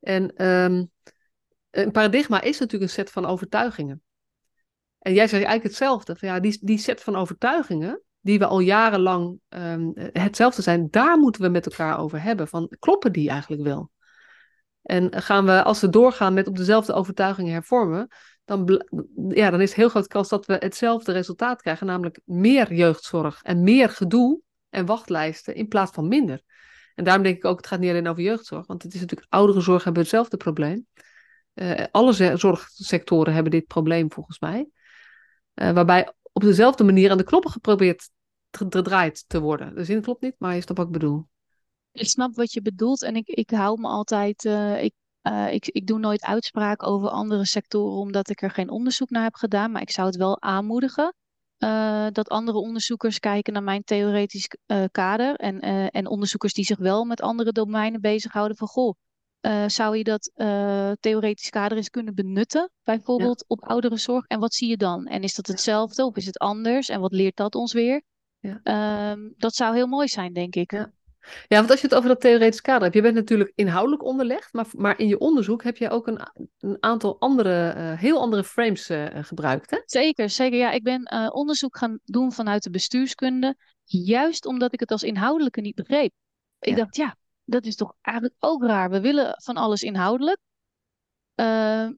[0.00, 0.84] En ehm,
[1.70, 4.02] een paradigma is natuurlijk een set van overtuigingen.
[5.04, 6.16] En jij zegt eigenlijk hetzelfde.
[6.18, 11.42] Ja, die, die set van overtuigingen, die we al jarenlang um, hetzelfde zijn, daar moeten
[11.42, 12.48] we met elkaar over hebben.
[12.48, 13.90] Van, kloppen die eigenlijk wel?
[14.82, 18.08] En gaan we, als we doorgaan met op dezelfde overtuigingen hervormen,
[18.44, 18.84] dan,
[19.28, 23.62] ja, dan is heel groot kans dat we hetzelfde resultaat krijgen, namelijk meer jeugdzorg en
[23.62, 24.40] meer gedoe
[24.70, 26.42] en wachtlijsten in plaats van minder.
[26.94, 29.32] En daarom denk ik ook, het gaat niet alleen over jeugdzorg, want het is natuurlijk,
[29.32, 30.86] ouderenzorg hebben hetzelfde probleem.
[31.54, 34.68] Uh, alle zorgsectoren hebben dit probleem volgens mij.
[35.54, 38.10] Uh, waarbij op dezelfde manier aan de knoppen geprobeerd
[38.50, 39.74] gedraaid te worden.
[39.74, 41.26] De zin klopt niet, maar je snapt wat ik bedoel.
[41.92, 44.44] Ik snap wat je bedoelt en ik, ik hou me altijd.
[44.44, 48.70] Uh, ik, uh, ik, ik doe nooit uitspraak over andere sectoren omdat ik er geen
[48.70, 49.70] onderzoek naar heb gedaan.
[49.70, 51.14] Maar ik zou het wel aanmoedigen
[52.12, 54.48] dat andere onderzoekers kijken naar mijn theoretisch
[54.90, 55.34] kader.
[55.36, 58.56] En, en onderzoekers die zich wel met andere domeinen bezighouden.
[58.56, 58.94] Van goh,
[59.66, 60.30] zou je dat
[61.00, 62.70] theoretisch kader eens kunnen benutten?
[62.82, 63.44] Bijvoorbeeld ja.
[63.48, 64.26] op ouderenzorg.
[64.26, 65.06] En wat zie je dan?
[65.06, 66.88] En is dat hetzelfde of is het anders?
[66.88, 68.02] En wat leert dat ons weer?
[68.40, 68.60] Ja.
[68.62, 70.72] Ehm, dat zou heel mooi zijn, denk ik.
[70.72, 70.92] Ja.
[71.48, 74.52] Ja, want als je het over dat theoretisch kader hebt, je bent natuurlijk inhoudelijk onderlegd,
[74.52, 76.20] maar, maar in je onderzoek heb je ook een,
[76.58, 79.70] een aantal andere, uh, heel andere frames gebruikt.
[79.70, 79.78] Hè?
[79.84, 80.58] Zeker, zeker.
[80.58, 85.60] Ja, ik ben onderzoek gaan doen vanuit de bestuurskunde, juist omdat ik het als inhoudelijke
[85.60, 86.12] niet begreep.
[86.58, 88.90] Ik dacht, ja, dat is toch eigenlijk ook raar.
[88.90, 90.38] We willen van alles inhoudelijk,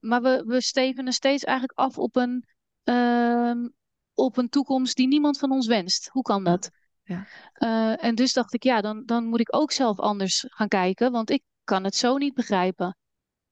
[0.00, 2.44] maar we, we stevenen steeds eigenlijk af op een,
[2.82, 3.68] ehm,
[4.14, 6.08] op een toekomst die niemand van ons wenst.
[6.08, 6.70] Hoe kan dat?
[7.02, 7.26] Ja.
[7.58, 11.12] Uh, en dus dacht ik, ja, dan, dan moet ik ook zelf anders gaan kijken,
[11.12, 12.96] want ik kan het zo niet begrijpen.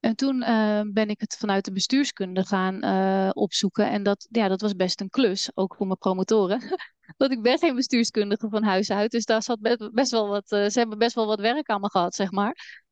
[0.05, 3.91] En toen uh, ben ik het vanuit de bestuurskunde gaan uh, opzoeken.
[3.91, 6.61] En dat, ja, dat was best een klus, ook voor mijn promotoren.
[7.17, 9.11] Want ik ben geen bestuurskundige van huis uit.
[9.11, 11.91] Dus daar zat best, best wel wat, ze hebben best wel wat werk aan me
[11.91, 12.83] gehad, zeg maar.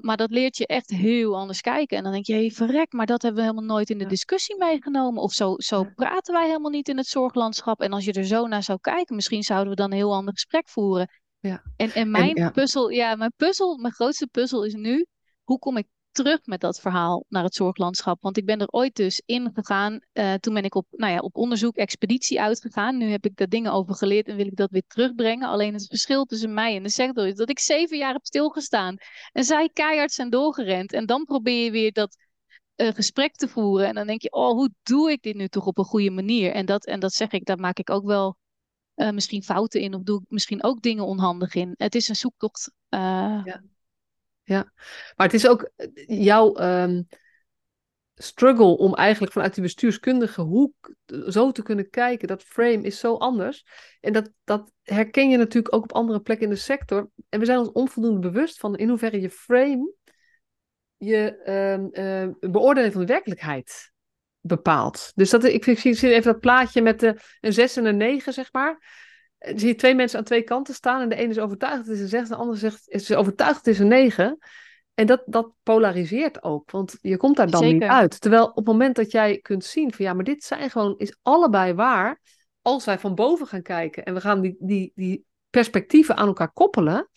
[0.00, 1.96] Maar dat leert je echt heel anders kijken.
[1.96, 4.56] En dan denk je, hey, verrek, maar dat hebben we helemaal nooit in de discussie
[4.58, 5.22] meegenomen.
[5.22, 7.80] Of zo, zo praten wij helemaal niet in het zorglandschap.
[7.80, 10.32] En als je er zo naar zou kijken, misschien zouden we dan een heel ander
[10.32, 11.10] gesprek voeren.
[11.40, 11.62] Ja.
[11.76, 12.50] En, en mijn en, ja.
[12.50, 15.06] puzzel, ja, mijn puzzel, mijn grootste puzzel is nu,
[15.44, 18.22] hoe kom ik terug met dat verhaal naar het zorglandschap.
[18.22, 20.00] Want ik ben er ooit dus in gegaan.
[20.12, 22.96] Uh, toen ben ik op, nou ja, op onderzoek, expeditie uitgegaan.
[22.96, 25.48] Nu heb ik daar dingen over geleerd en wil ik dat weer terugbrengen.
[25.48, 28.96] Alleen het verschil tussen mij en de sector is dat ik zeven jaar heb stilgestaan.
[29.32, 30.92] En zij keihard zijn doorgerend.
[30.92, 32.16] En dan probeer je weer dat
[32.76, 33.86] uh, gesprek te voeren.
[33.86, 36.52] En dan denk je, oh, hoe doe ik dit nu toch op een goede manier?
[36.52, 38.36] En dat, en dat zeg ik, daar maak ik ook wel
[38.96, 39.94] uh, misschien fouten in.
[39.94, 41.74] Of doe ik misschien ook dingen onhandig in.
[41.76, 42.72] Het is een zoektocht.
[42.88, 43.62] ja
[44.50, 44.72] ja.
[45.16, 47.08] Maar het is ook eh, jouw um,
[48.14, 50.94] struggle om eigenlijk vanuit die bestuurskundige hoek
[51.28, 52.28] zo te kunnen kijken.
[52.28, 53.64] Dat frame is zo anders.
[54.00, 57.10] En dat, dat herken je natuurlijk ook op andere plekken in de sector.
[57.28, 59.92] En we zijn ons onvoldoende bewust van in hoeverre je frame
[60.96, 63.92] je um, uh, beoordeling van de werkelijkheid
[64.40, 65.12] bepaalt.
[65.14, 68.32] Dus dat, ik, ik zie even dat plaatje met de, een 6 en een 9,
[68.32, 68.78] zeg maar.
[69.40, 71.86] Dan zie je twee mensen aan twee kanten staan en de ene is overtuigd dat
[71.86, 74.38] het is een 6 en de andere zegt, is overtuigd dat het is een 9.
[74.94, 77.78] En dat, dat polariseert ook, want je komt daar dan Zeker.
[77.78, 78.20] niet uit.
[78.20, 81.16] Terwijl op het moment dat jij kunt zien van ja, maar dit zijn gewoon, is
[81.22, 82.20] allebei waar.
[82.62, 86.52] Als wij van boven gaan kijken en we gaan die, die, die perspectieven aan elkaar
[86.52, 87.08] koppelen,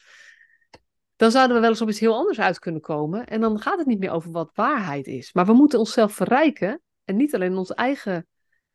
[1.16, 3.26] dan zouden we wel eens op iets heel anders uit kunnen komen.
[3.26, 5.34] En dan gaat het niet meer over wat waarheid is.
[5.34, 8.28] Maar we moeten onszelf verrijken en niet alleen onze eigen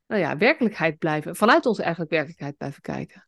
[0.06, 3.27] nou ja, werkelijkheid blijven, vanuit onze eigen werkelijkheid blijven kijken.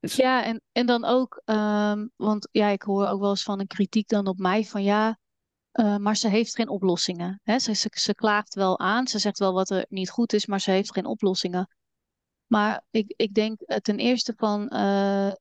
[0.00, 0.16] Dus...
[0.16, 3.66] Ja, en, en dan ook, um, want ja, ik hoor ook wel eens van een
[3.66, 5.18] kritiek dan op mij van ja,
[5.72, 7.40] uh, maar ze heeft geen oplossingen.
[7.42, 7.58] Hè?
[7.58, 10.60] Ze, ze, ze klaagt wel aan, ze zegt wel wat er niet goed is, maar
[10.60, 11.74] ze heeft geen oplossingen.
[12.46, 15.32] Maar ik, ik denk ten eerste van, uh,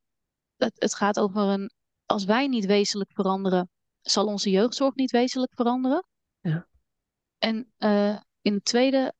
[0.55, 1.71] het, het gaat over een,
[2.05, 3.69] als wij niet wezenlijk veranderen,
[4.01, 6.05] zal onze jeugdzorg niet wezenlijk veranderen.
[6.39, 6.67] Ja.
[7.37, 9.13] En uh, in het tweede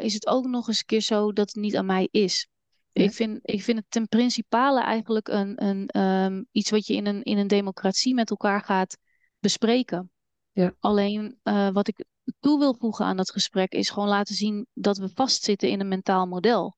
[0.00, 2.48] is het ook nog eens een keer zo dat het niet aan mij is.
[2.92, 7.06] Ik, vind, ik vind het ten principale eigenlijk een, een, um, iets wat je in
[7.06, 8.98] een, in een democratie met elkaar gaat
[9.38, 10.10] bespreken.
[10.52, 10.74] Ja.
[10.78, 12.04] Alleen uh, wat ik
[12.40, 15.88] toe wil voegen aan dat gesprek is gewoon laten zien dat we vastzitten in een
[15.88, 16.76] mentaal model.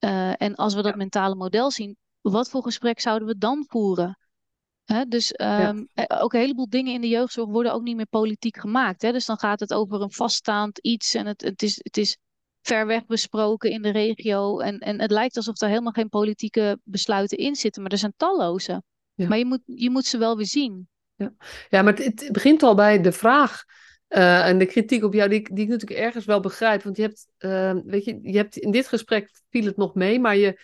[0.00, 0.96] Uh, en als we dat ja.
[0.96, 4.18] mentale model zien, wat voor gesprek zouden we dan voeren?
[4.84, 5.04] Hè?
[5.04, 6.04] Dus um, ja.
[6.06, 9.02] ook een heleboel dingen in de jeugdzorg worden ook niet meer politiek gemaakt.
[9.02, 9.12] Hè?
[9.12, 12.18] Dus dan gaat het over een vaststaand iets en het, het, is, het is
[12.62, 14.58] ver weg besproken in de regio.
[14.58, 18.14] En, en het lijkt alsof er helemaal geen politieke besluiten in zitten, maar er zijn
[18.16, 18.82] talloze.
[19.14, 19.28] Ja.
[19.28, 20.88] Maar je moet, je moet ze wel weer zien.
[21.14, 21.32] Ja,
[21.68, 23.64] ja maar het, het begint al bij de vraag
[24.08, 26.82] uh, en de kritiek op jou, die, die ik natuurlijk ergens wel begrijp.
[26.82, 30.20] Want je hebt, uh, weet je, je hebt in dit gesprek viel het nog mee,
[30.20, 30.60] maar je,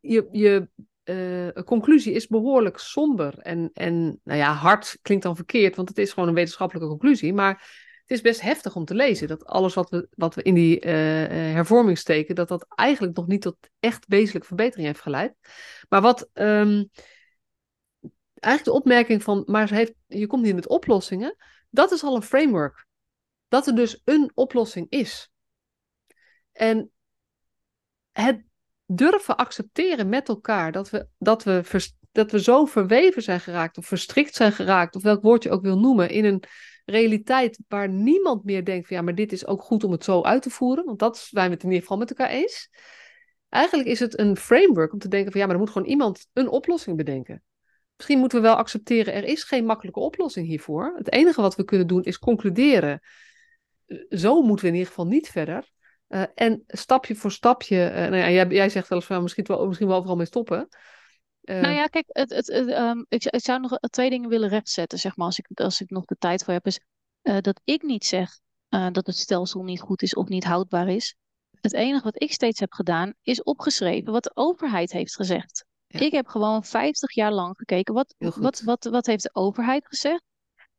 [0.00, 0.68] je, je
[1.04, 3.38] uh, conclusie is behoorlijk somber.
[3.38, 7.32] En, en nou ja, hard klinkt dan verkeerd, want het is gewoon een wetenschappelijke conclusie.
[7.32, 7.81] Maar
[8.12, 9.28] is best heftig om te lezen.
[9.28, 10.92] Dat alles wat we, wat we in die uh,
[11.54, 15.34] hervorming steken, dat dat eigenlijk nog niet tot echt wezenlijke verbetering heeft geleid.
[15.88, 16.90] Maar wat um,
[18.34, 21.36] eigenlijk de opmerking van, maar ze heeft, je komt niet met oplossingen,
[21.70, 22.86] dat is al een framework.
[23.48, 25.30] Dat er dus een oplossing is.
[26.52, 26.90] En
[28.10, 28.42] het
[28.86, 33.86] durven accepteren met elkaar dat we, dat, we dat we zo verweven zijn geraakt of
[33.86, 36.42] verstrikt zijn geraakt, of welk woord je ook wil noemen, in een
[36.84, 40.22] realiteit waar niemand meer denkt van ja, maar dit is ook goed om het zo
[40.22, 42.70] uit te voeren, want dat zijn we het in ieder geval met elkaar eens.
[43.48, 46.26] Eigenlijk is het een framework om te denken van ja, maar er moet gewoon iemand
[46.32, 47.42] een oplossing bedenken.
[47.96, 50.94] Misschien moeten we wel accepteren, er is geen makkelijke oplossing hiervoor.
[50.96, 53.00] Het enige wat we kunnen doen is concluderen.
[54.08, 55.70] Zo moeten we in ieder geval niet verder.
[56.08, 59.44] Uh, en stapje voor stapje, uh, nou ja, jij, jij, zegt wel eens van misschien,
[59.46, 60.68] wel, misschien wel overal mee stoppen.
[61.42, 64.48] Uh, nou ja, kijk, het, het, het um, ik, ik, zou nog twee dingen willen
[64.48, 66.66] rechtzetten, zeg maar, als ik, als ik nog de tijd voor heb.
[66.66, 66.80] Is
[67.22, 71.16] dat ik niet zeg dat het stelsel niet goed is of niet houdbaar is.
[71.60, 75.64] Het enige wat ik steeds heb gedaan, is opgeschreven wat de overheid heeft gezegd.
[75.86, 76.00] Ja.
[76.00, 80.22] Ik heb gewoon 50 jaar lang gekeken, wat, wat, wat, wat heeft de overheid gezegd?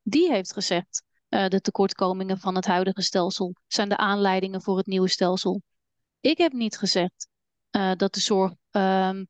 [0.02, 5.08] Die heeft gezegd, de tekortkomingen van het huidige stelsel zijn de aanleidingen voor het nieuwe
[5.08, 5.62] stelsel.
[6.20, 7.28] Ik heb niet gezegd
[7.96, 9.28] dat de zorg um,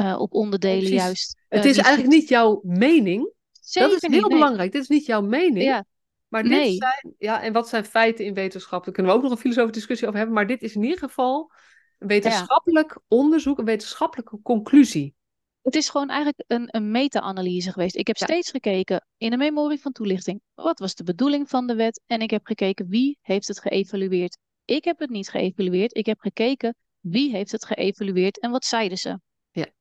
[0.00, 1.38] uh, op onderdelen juist.
[1.48, 3.32] het is eigenlijk niet jouw mening.
[3.60, 4.58] Zeker dat is heel niet, belangrijk.
[4.58, 4.70] Nee.
[4.70, 5.64] Dit is niet jouw mening.
[5.64, 5.84] Ja.
[6.28, 6.74] Maar dit nee.
[6.74, 8.84] zijn, ja, en wat zijn feiten in wetenschap?
[8.84, 10.36] Daar kunnen we ook nog een filosofische discussie over hebben.
[10.36, 11.52] Maar dit is in ieder geval
[11.98, 13.16] een wetenschappelijk ja.
[13.16, 15.14] onderzoek, een wetenschappelijke conclusie.
[15.62, 17.96] Het is gewoon eigenlijk een, een meta-analyse geweest.
[17.96, 18.26] Ik heb ja.
[18.26, 20.40] steeds gekeken in de memorie van toelichting.
[20.54, 22.02] Wat was de bedoeling van de wet?
[22.06, 24.38] En ik heb gekeken wie heeft het geëvalueerd.
[24.64, 25.96] Ik heb het niet geëvalueerd.
[25.96, 29.18] Ik heb gekeken wie heeft het geëvalueerd en wat zeiden ze.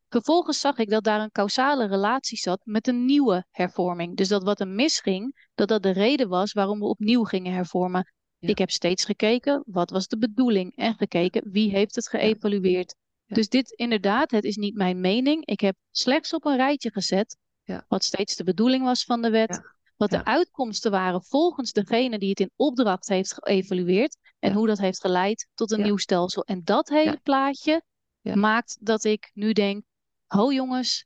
[0.09, 4.17] Vervolgens zag ik dat daar een causale relatie zat met een nieuwe hervorming.
[4.17, 8.13] Dus dat wat er misging, dat dat de reden was waarom we opnieuw gingen hervormen.
[8.37, 8.49] Ja.
[8.49, 10.75] Ik heb steeds gekeken, wat was de bedoeling?
[10.75, 12.95] En gekeken, wie heeft het geëvalueerd?
[13.25, 13.35] Ja.
[13.35, 15.45] Dus dit inderdaad, het is niet mijn mening.
[15.45, 17.85] Ik heb slechts op een rijtje gezet ja.
[17.87, 19.61] wat steeds de bedoeling was van de wet.
[19.95, 24.17] Wat de uitkomsten waren volgens degene die het in opdracht heeft geëvalueerd.
[24.39, 26.43] En hoe dat heeft geleid tot een nieuw stelsel.
[26.43, 27.81] En dat hele plaatje
[28.21, 29.83] maakt dat ik nu denk,
[30.27, 31.05] ho jongens,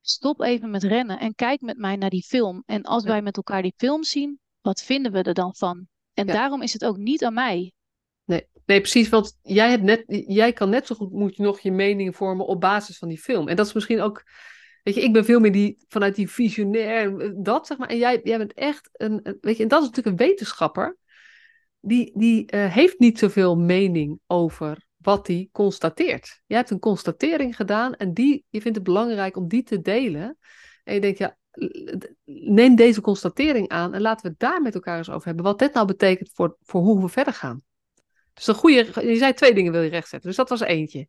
[0.00, 2.62] stop even met rennen en kijk met mij naar die film.
[2.66, 5.88] En als wij met elkaar die film zien, wat vinden we er dan van?
[6.14, 7.72] En daarom is het ook niet aan mij.
[8.24, 9.08] Nee, nee, precies.
[9.08, 12.46] Want jij, hebt net, jij kan net zo goed moet je nog je mening vormen
[12.46, 13.48] op basis van die film.
[13.48, 14.24] En dat is misschien ook.
[14.82, 17.88] Weet je, ik ben veel meer die, vanuit die visionair, dat zeg maar.
[17.88, 20.98] En jij, jij bent echt een, weet je, en dat is natuurlijk een wetenschapper.
[21.80, 26.40] Die, die uh, heeft niet zoveel mening over wat hij constateert.
[26.46, 30.38] Je hebt een constatering gedaan en die, je vindt het belangrijk om die te delen.
[30.84, 31.36] En je denkt, ja,
[32.24, 35.44] neem deze constatering aan en laten we het daar met elkaar eens over hebben.
[35.44, 37.62] Wat dit nou betekent voor, voor hoe we verder gaan.
[38.34, 41.08] Dus een goede, je zei twee dingen wil je rechtzetten, dus dat was eentje.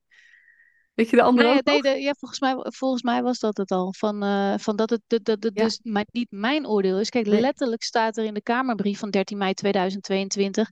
[0.93, 3.57] Weet je de andere nee, ook nee, de, ja, volgens, mij, volgens mij was dat
[3.57, 3.93] het al.
[3.97, 5.63] Van, uh, van dat het dat, dat, dat ja.
[5.63, 7.09] dus maar niet mijn oordeel is.
[7.09, 7.41] Kijk, nee.
[7.41, 10.71] letterlijk staat er in de Kamerbrief van 13 mei 2022.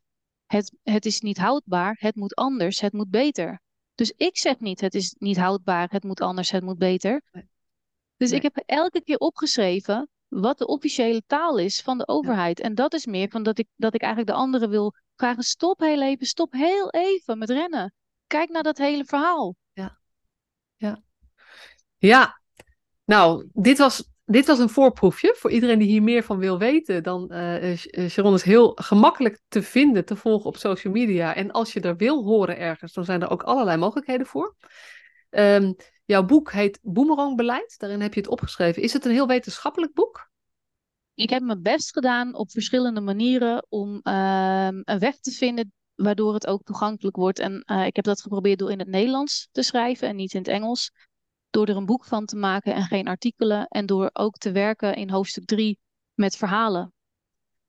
[0.50, 3.62] Het, het is niet houdbaar, het moet anders, het moet beter.
[3.96, 7.22] Dus ik zeg niet, het is niet houdbaar, het moet anders, het moet beter.
[7.32, 7.50] Nee.
[8.18, 12.58] Dus ik heb elke keer opgeschreven wat de officiële taal is van de overheid.
[12.58, 12.64] Ja.
[12.64, 15.80] En dat is meer van dat ik, dat ik eigenlijk de anderen wil vragen: stop
[15.80, 17.94] heel even, stop heel even met rennen.
[18.28, 19.56] Kijk naar dat hele verhaal.
[19.72, 20.00] Ja,
[20.76, 21.02] ja.
[21.98, 22.42] ja.
[23.06, 25.36] nou, dit was, dit was een voorproefje.
[25.38, 27.76] Voor iedereen die hier meer van wil weten, dan uh,
[28.10, 31.36] Sharon is heel gemakkelijk te vinden, te volgen op social media.
[31.36, 34.56] En als je er wil horen ergens, dan zijn er ook allerlei mogelijkheden voor.
[35.30, 35.76] Um,
[36.06, 37.76] jouw boek heet Boemerangbeleid.
[37.78, 38.82] Daarin heb je het opgeschreven.
[38.82, 40.30] Is het een heel wetenschappelijk boek?
[41.20, 46.34] ik heb mijn best gedaan op verschillende manieren om uh, een weg te vinden waardoor
[46.34, 47.40] het ook toegankelijk wordt.
[47.40, 50.48] En ik heb dat geprobeerd door in het Nederlands te schrijven en niet in het
[50.48, 50.92] Engels.
[51.50, 53.68] Door er een boek van te maken en geen artikelen.
[53.68, 55.80] En door ook te werken in hoofdstuk 3
[56.14, 56.94] met verhalen.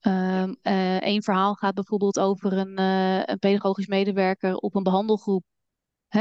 [0.06, 5.44] Um, uh, een verhaal gaat bijvoorbeeld over een, uh, een pedagogisch medewerker op een behandelgroep.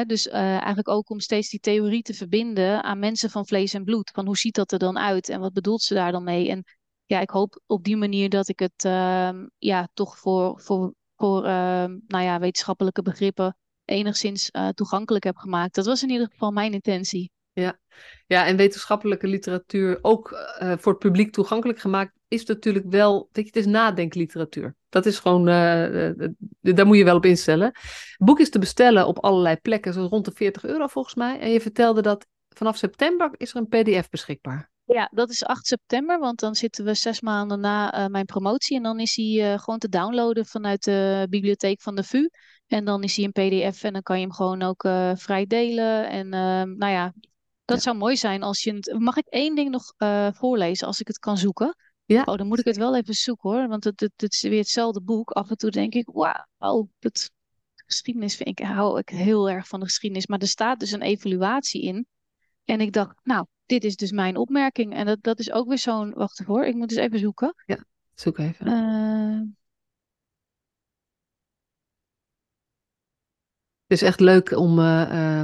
[0.06, 4.10] Dus eigenlijk ook om steeds die theorie te verbinden aan mensen van vlees en bloed.
[4.14, 6.50] Van hoe ziet dat er dan uit en wat bedoelt ze daar dan mee?
[6.50, 6.64] En
[7.06, 11.44] ja, ik hoop op die manier dat ik het uh, ja, toch voor, voor, voor
[11.46, 11.50] uh,
[12.08, 15.76] nou ja, wetenschappelijke begrippen enigszins toegankelijk heb gemaakt.
[15.76, 17.32] Dat was in ieder geval mijn intentie.
[17.60, 17.80] Ja,
[18.28, 23.44] ja en wetenschappelijke literatuur ook uh, voor het publiek toegankelijk gemaakt is natuurlijk wel, weet
[23.44, 24.76] je, het is nadenkliteratuur.
[24.90, 26.12] Dat is gewoon, uh,
[26.60, 27.68] daar moet je wel op instellen.
[27.68, 31.40] Het boek is te bestellen op allerlei plekken, zo rond de 40 euro volgens mij.
[31.40, 34.70] En je vertelde dat vanaf september is er een PDF beschikbaar.
[34.84, 38.78] Ja, dat is 8 september, want dan zitten we zes maanden na mijn promotie.
[38.78, 42.30] En dan is hij gewoon te downloaden vanuit de bibliotheek van de VU.
[42.70, 45.46] En dan is hij een PDF en dan kan je hem gewoon ook uh, vrij
[45.46, 46.10] delen.
[46.10, 47.14] En ehm, nou ja,
[47.70, 47.84] dat ja.
[47.84, 49.00] zou mooi zijn als je het.
[49.00, 49.94] Mag ik één ding nog
[50.36, 51.76] voorlezen als ik het kan zoeken?
[52.06, 52.24] Ja.
[52.24, 53.68] Oh, dan moet ik het wel even zoeken hoor.
[53.68, 55.32] Want het, het, het is weer hetzelfde boek.
[55.32, 57.32] Af en toe denk ik, wauw, oh, dat
[57.86, 60.28] geschiedenis vind ik, hou ik heel erg van de geschiedenis.
[60.28, 62.06] Maar er staat dus een evaluatie in.
[62.66, 64.94] En ik dacht, nou, dit is dus mijn opmerking.
[64.94, 66.14] En dat, dat is ook weer zo'n.
[66.14, 67.54] Wacht even hoor, ik moet eens even zoeken.
[67.66, 68.68] Ja, zoek even.
[68.68, 69.42] Uh...
[73.88, 75.44] Het is echt leuk om uh,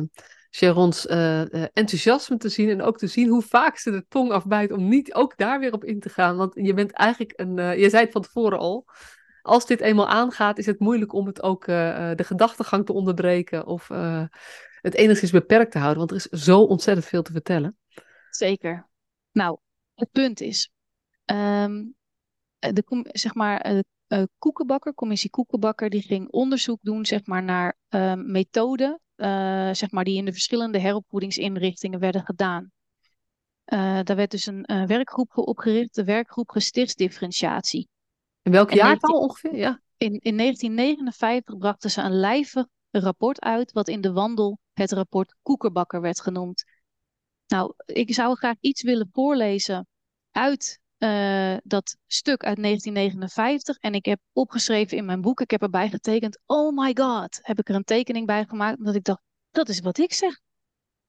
[0.56, 1.42] Sharon's uh,
[1.74, 2.70] enthousiasme te zien.
[2.70, 5.74] En ook te zien hoe vaak ze de tong afbijt om niet ook daar weer
[5.74, 6.36] op in te gaan.
[6.36, 7.80] Want je bent eigenlijk een.
[7.80, 8.86] je zei het van tevoren al.
[9.42, 13.66] Als dit eenmaal aangaat, is het moeilijk om het ook de gedachtegang te onderbreken.
[13.66, 13.88] Of
[14.82, 15.98] het enigszins beperkt te houden.
[15.98, 17.78] Want er is zo ontzettend veel te vertellen.
[18.30, 18.88] Zeker.
[19.32, 19.58] Nou,
[19.94, 20.72] het punt is,
[21.26, 21.96] um,
[22.60, 28.14] de, zeg maar, uh, Koekenbakker, commissie Koekenbakker, die ging onderzoek doen zeg maar, naar uh,
[28.14, 32.72] methoden uh, zeg maar, die in de verschillende heropvoedingsinrichtingen werden gedaan.
[33.66, 37.88] Uh, daar werd dus een werkgroep opgericht, de werkgroep gestichtsdifferentiatie.
[38.42, 39.56] In welk jaar al ongeveer?
[39.56, 39.82] Ja.
[39.98, 45.36] In, in 1959 brachten ze een lijvig rapport uit, wat in de wandel het rapport
[45.42, 46.64] Koekenbakker werd genoemd.
[47.48, 49.88] Nou, ik zou graag iets willen voorlezen
[50.32, 53.78] uit uh, dat stuk uit 1959.
[53.78, 57.60] En ik heb opgeschreven in mijn boek, ik heb erbij getekend, oh my god, heb
[57.60, 60.40] ik er een tekening bij gemaakt, omdat ik dacht, dat is wat ik zeg.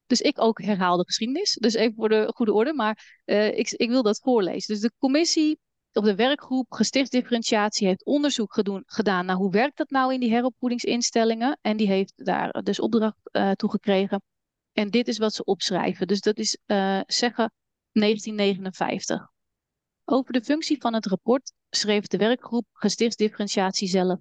[0.05, 3.71] Dus ik ook herhaal de geschiedenis, dus even voor de goede orde, maar uh, ik,
[3.71, 4.73] ik wil dat voorlezen.
[4.73, 5.59] Dus de commissie
[5.93, 11.57] of de werkgroep gestichtsdifferentiatie heeft onderzoek gedaan naar hoe werkt dat nou in die heropvoedingsinstellingen.
[11.61, 14.21] En die heeft daar dus opdracht uh, toe gekregen
[14.73, 16.07] en dit is wat ze opschrijven.
[16.07, 16.57] Dus dat is
[17.05, 17.51] zeggen
[17.91, 19.35] 1959.
[20.09, 24.19] Over de functie van het rapport schreef de werkgroep gestichtsdifferentiatie zelf.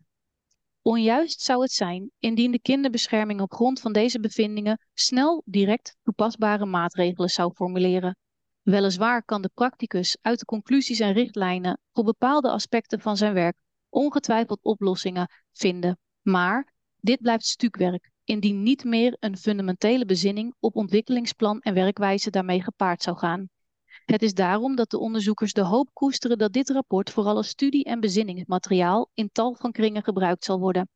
[0.82, 6.66] Onjuist zou het zijn indien de kinderbescherming op grond van deze bevindingen snel direct toepasbare
[6.66, 8.16] maatregelen zou formuleren.
[8.62, 13.56] Weliswaar kan de practicus uit de conclusies en richtlijnen voor bepaalde aspecten van zijn werk
[13.88, 21.60] ongetwijfeld oplossingen vinden, maar dit blijft stukwerk indien niet meer een fundamentele bezinning op ontwikkelingsplan
[21.60, 23.48] en werkwijze daarmee gepaard zou gaan.
[24.06, 27.84] Het is daarom dat de onderzoekers de hoop koesteren dat dit rapport vooral als studie-
[27.84, 30.88] en bezinningsmateriaal in tal van kringen gebruikt zal worden.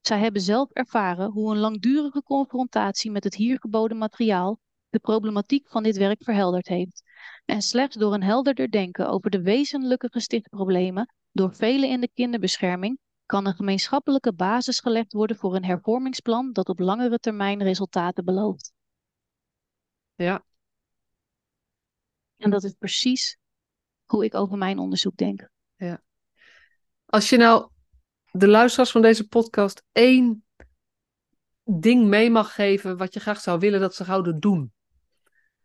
[0.00, 5.68] Zij hebben zelf ervaren hoe een langdurige confrontatie met het hier geboden materiaal de problematiek
[5.68, 7.02] van dit werk verhelderd heeft.
[7.44, 12.98] En slechts door een helderder denken over de wezenlijke gestichtproblemen door velen in de kinderbescherming
[13.26, 18.72] kan een gemeenschappelijke basis gelegd worden voor een hervormingsplan dat op langere termijn resultaten belooft.
[20.14, 20.45] Ja.
[22.46, 23.38] En dat is precies
[24.04, 25.48] hoe ik over mijn onderzoek denk.
[25.76, 26.02] Ja.
[27.06, 27.68] Als je nou
[28.30, 30.44] de luisteraars van deze podcast één
[31.64, 34.72] ding mee mag geven wat je graag zou willen dat ze zouden doen.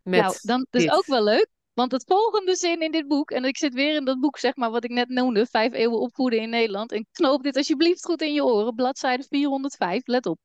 [0.02, 1.48] Met nou, dan is ook wel leuk.
[1.74, 4.56] Want het volgende zin in dit boek, en ik zit weer in dat boek, zeg
[4.56, 6.92] maar, wat ik net noemde, Vijf eeuwen opvoeden in Nederland.
[6.92, 10.40] En knoop dit alsjeblieft goed in je oren, bladzijde 405, let op.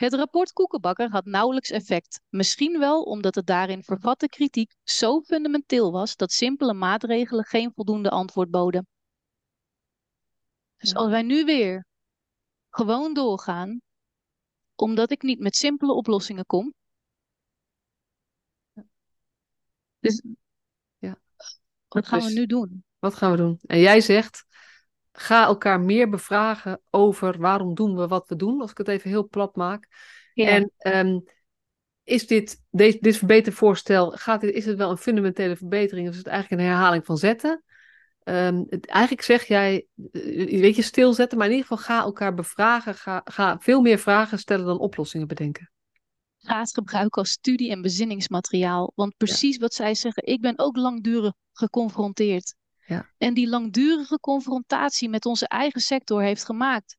[0.00, 2.20] Het rapport Koekenbakker had nauwelijks effect.
[2.28, 8.10] Misschien wel omdat het daarin vervatte kritiek zo fundamenteel was dat simpele maatregelen geen voldoende
[8.10, 8.86] antwoord boden.
[10.76, 11.86] Dus als wij nu weer
[12.68, 13.80] gewoon doorgaan,
[14.74, 16.74] omdat ik niet met simpele oplossingen kom.
[19.98, 20.22] Dus
[21.88, 22.84] wat gaan we nu doen?
[22.98, 23.58] Wat gaan we doen?
[23.62, 24.44] En jij zegt,
[25.20, 29.10] ga elkaar meer bevragen over waarom doen we wat we doen, als ik het even
[29.10, 29.88] heel plat maak.
[30.34, 30.46] Ja.
[30.46, 30.72] En
[31.06, 31.24] um,
[32.02, 36.18] is dit, deze, dit verbetervoorstel, gaat dit, is het wel een fundamentele verbetering of is
[36.18, 37.64] het eigenlijk een herhaling van zetten?
[38.24, 42.34] Um, het, eigenlijk zeg jij, eh, weet je, stilzetten, maar in ieder geval ga elkaar
[42.34, 45.70] bevragen, ga, ga veel meer vragen stellen dan oplossingen bedenken
[46.42, 48.92] gaat gebruiken als studie- en bezinningsmateriaal.
[48.94, 52.54] Want precies wat zij zeggen, ik ben ook langdurig geconfronteerd.
[52.90, 53.10] Ja.
[53.18, 56.98] En die langdurige confrontatie met onze eigen sector heeft gemaakt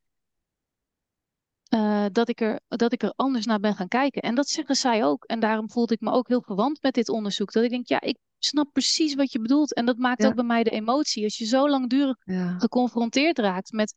[1.73, 4.21] uh, dat, ik er, dat ik er anders naar ben gaan kijken.
[4.21, 5.23] En dat zeggen zij ook.
[5.23, 7.51] En daarom voelde ik me ook heel verwant met dit onderzoek.
[7.51, 9.73] Dat ik denk, ja, ik snap precies wat je bedoelt.
[9.73, 11.23] En dat maakt ook bij mij de emotie.
[11.23, 12.55] Als je zo langdurig ja.
[12.57, 13.93] geconfronteerd raakt met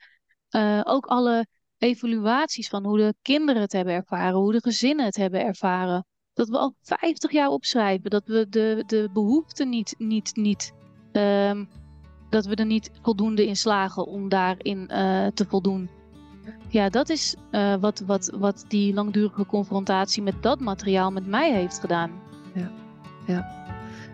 [0.51, 1.47] uh, ook alle
[1.79, 6.07] evaluaties van hoe de kinderen het hebben ervaren, hoe de gezinnen het hebben ervaren.
[6.33, 10.73] Dat we al 50 jaar opschrijven, dat we de, de behoeften niet, niet, niet
[11.13, 11.69] um,
[12.35, 15.89] dat we er niet voldoende in slagen om daarin uh, te voldoen.
[16.69, 21.53] Ja, dat is uh, wat, wat, wat die langdurige confrontatie met dat materiaal met mij
[21.53, 22.11] heeft gedaan.
[22.55, 22.71] Ja.
[23.27, 23.63] ja.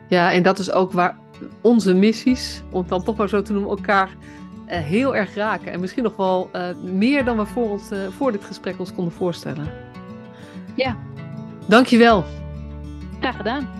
[0.09, 1.17] Ja, en dat is ook waar
[1.61, 5.73] onze missies, om het dan toch maar zo te noemen, elkaar uh, heel erg raken.
[5.73, 6.51] En misschien nog wel
[6.83, 9.73] meer dan we voor, ons, voor dit gesprek ons konden voorstellen.
[10.75, 10.97] Ja.
[11.67, 12.25] Dankjewel.
[13.21, 13.80] Graag gedaan.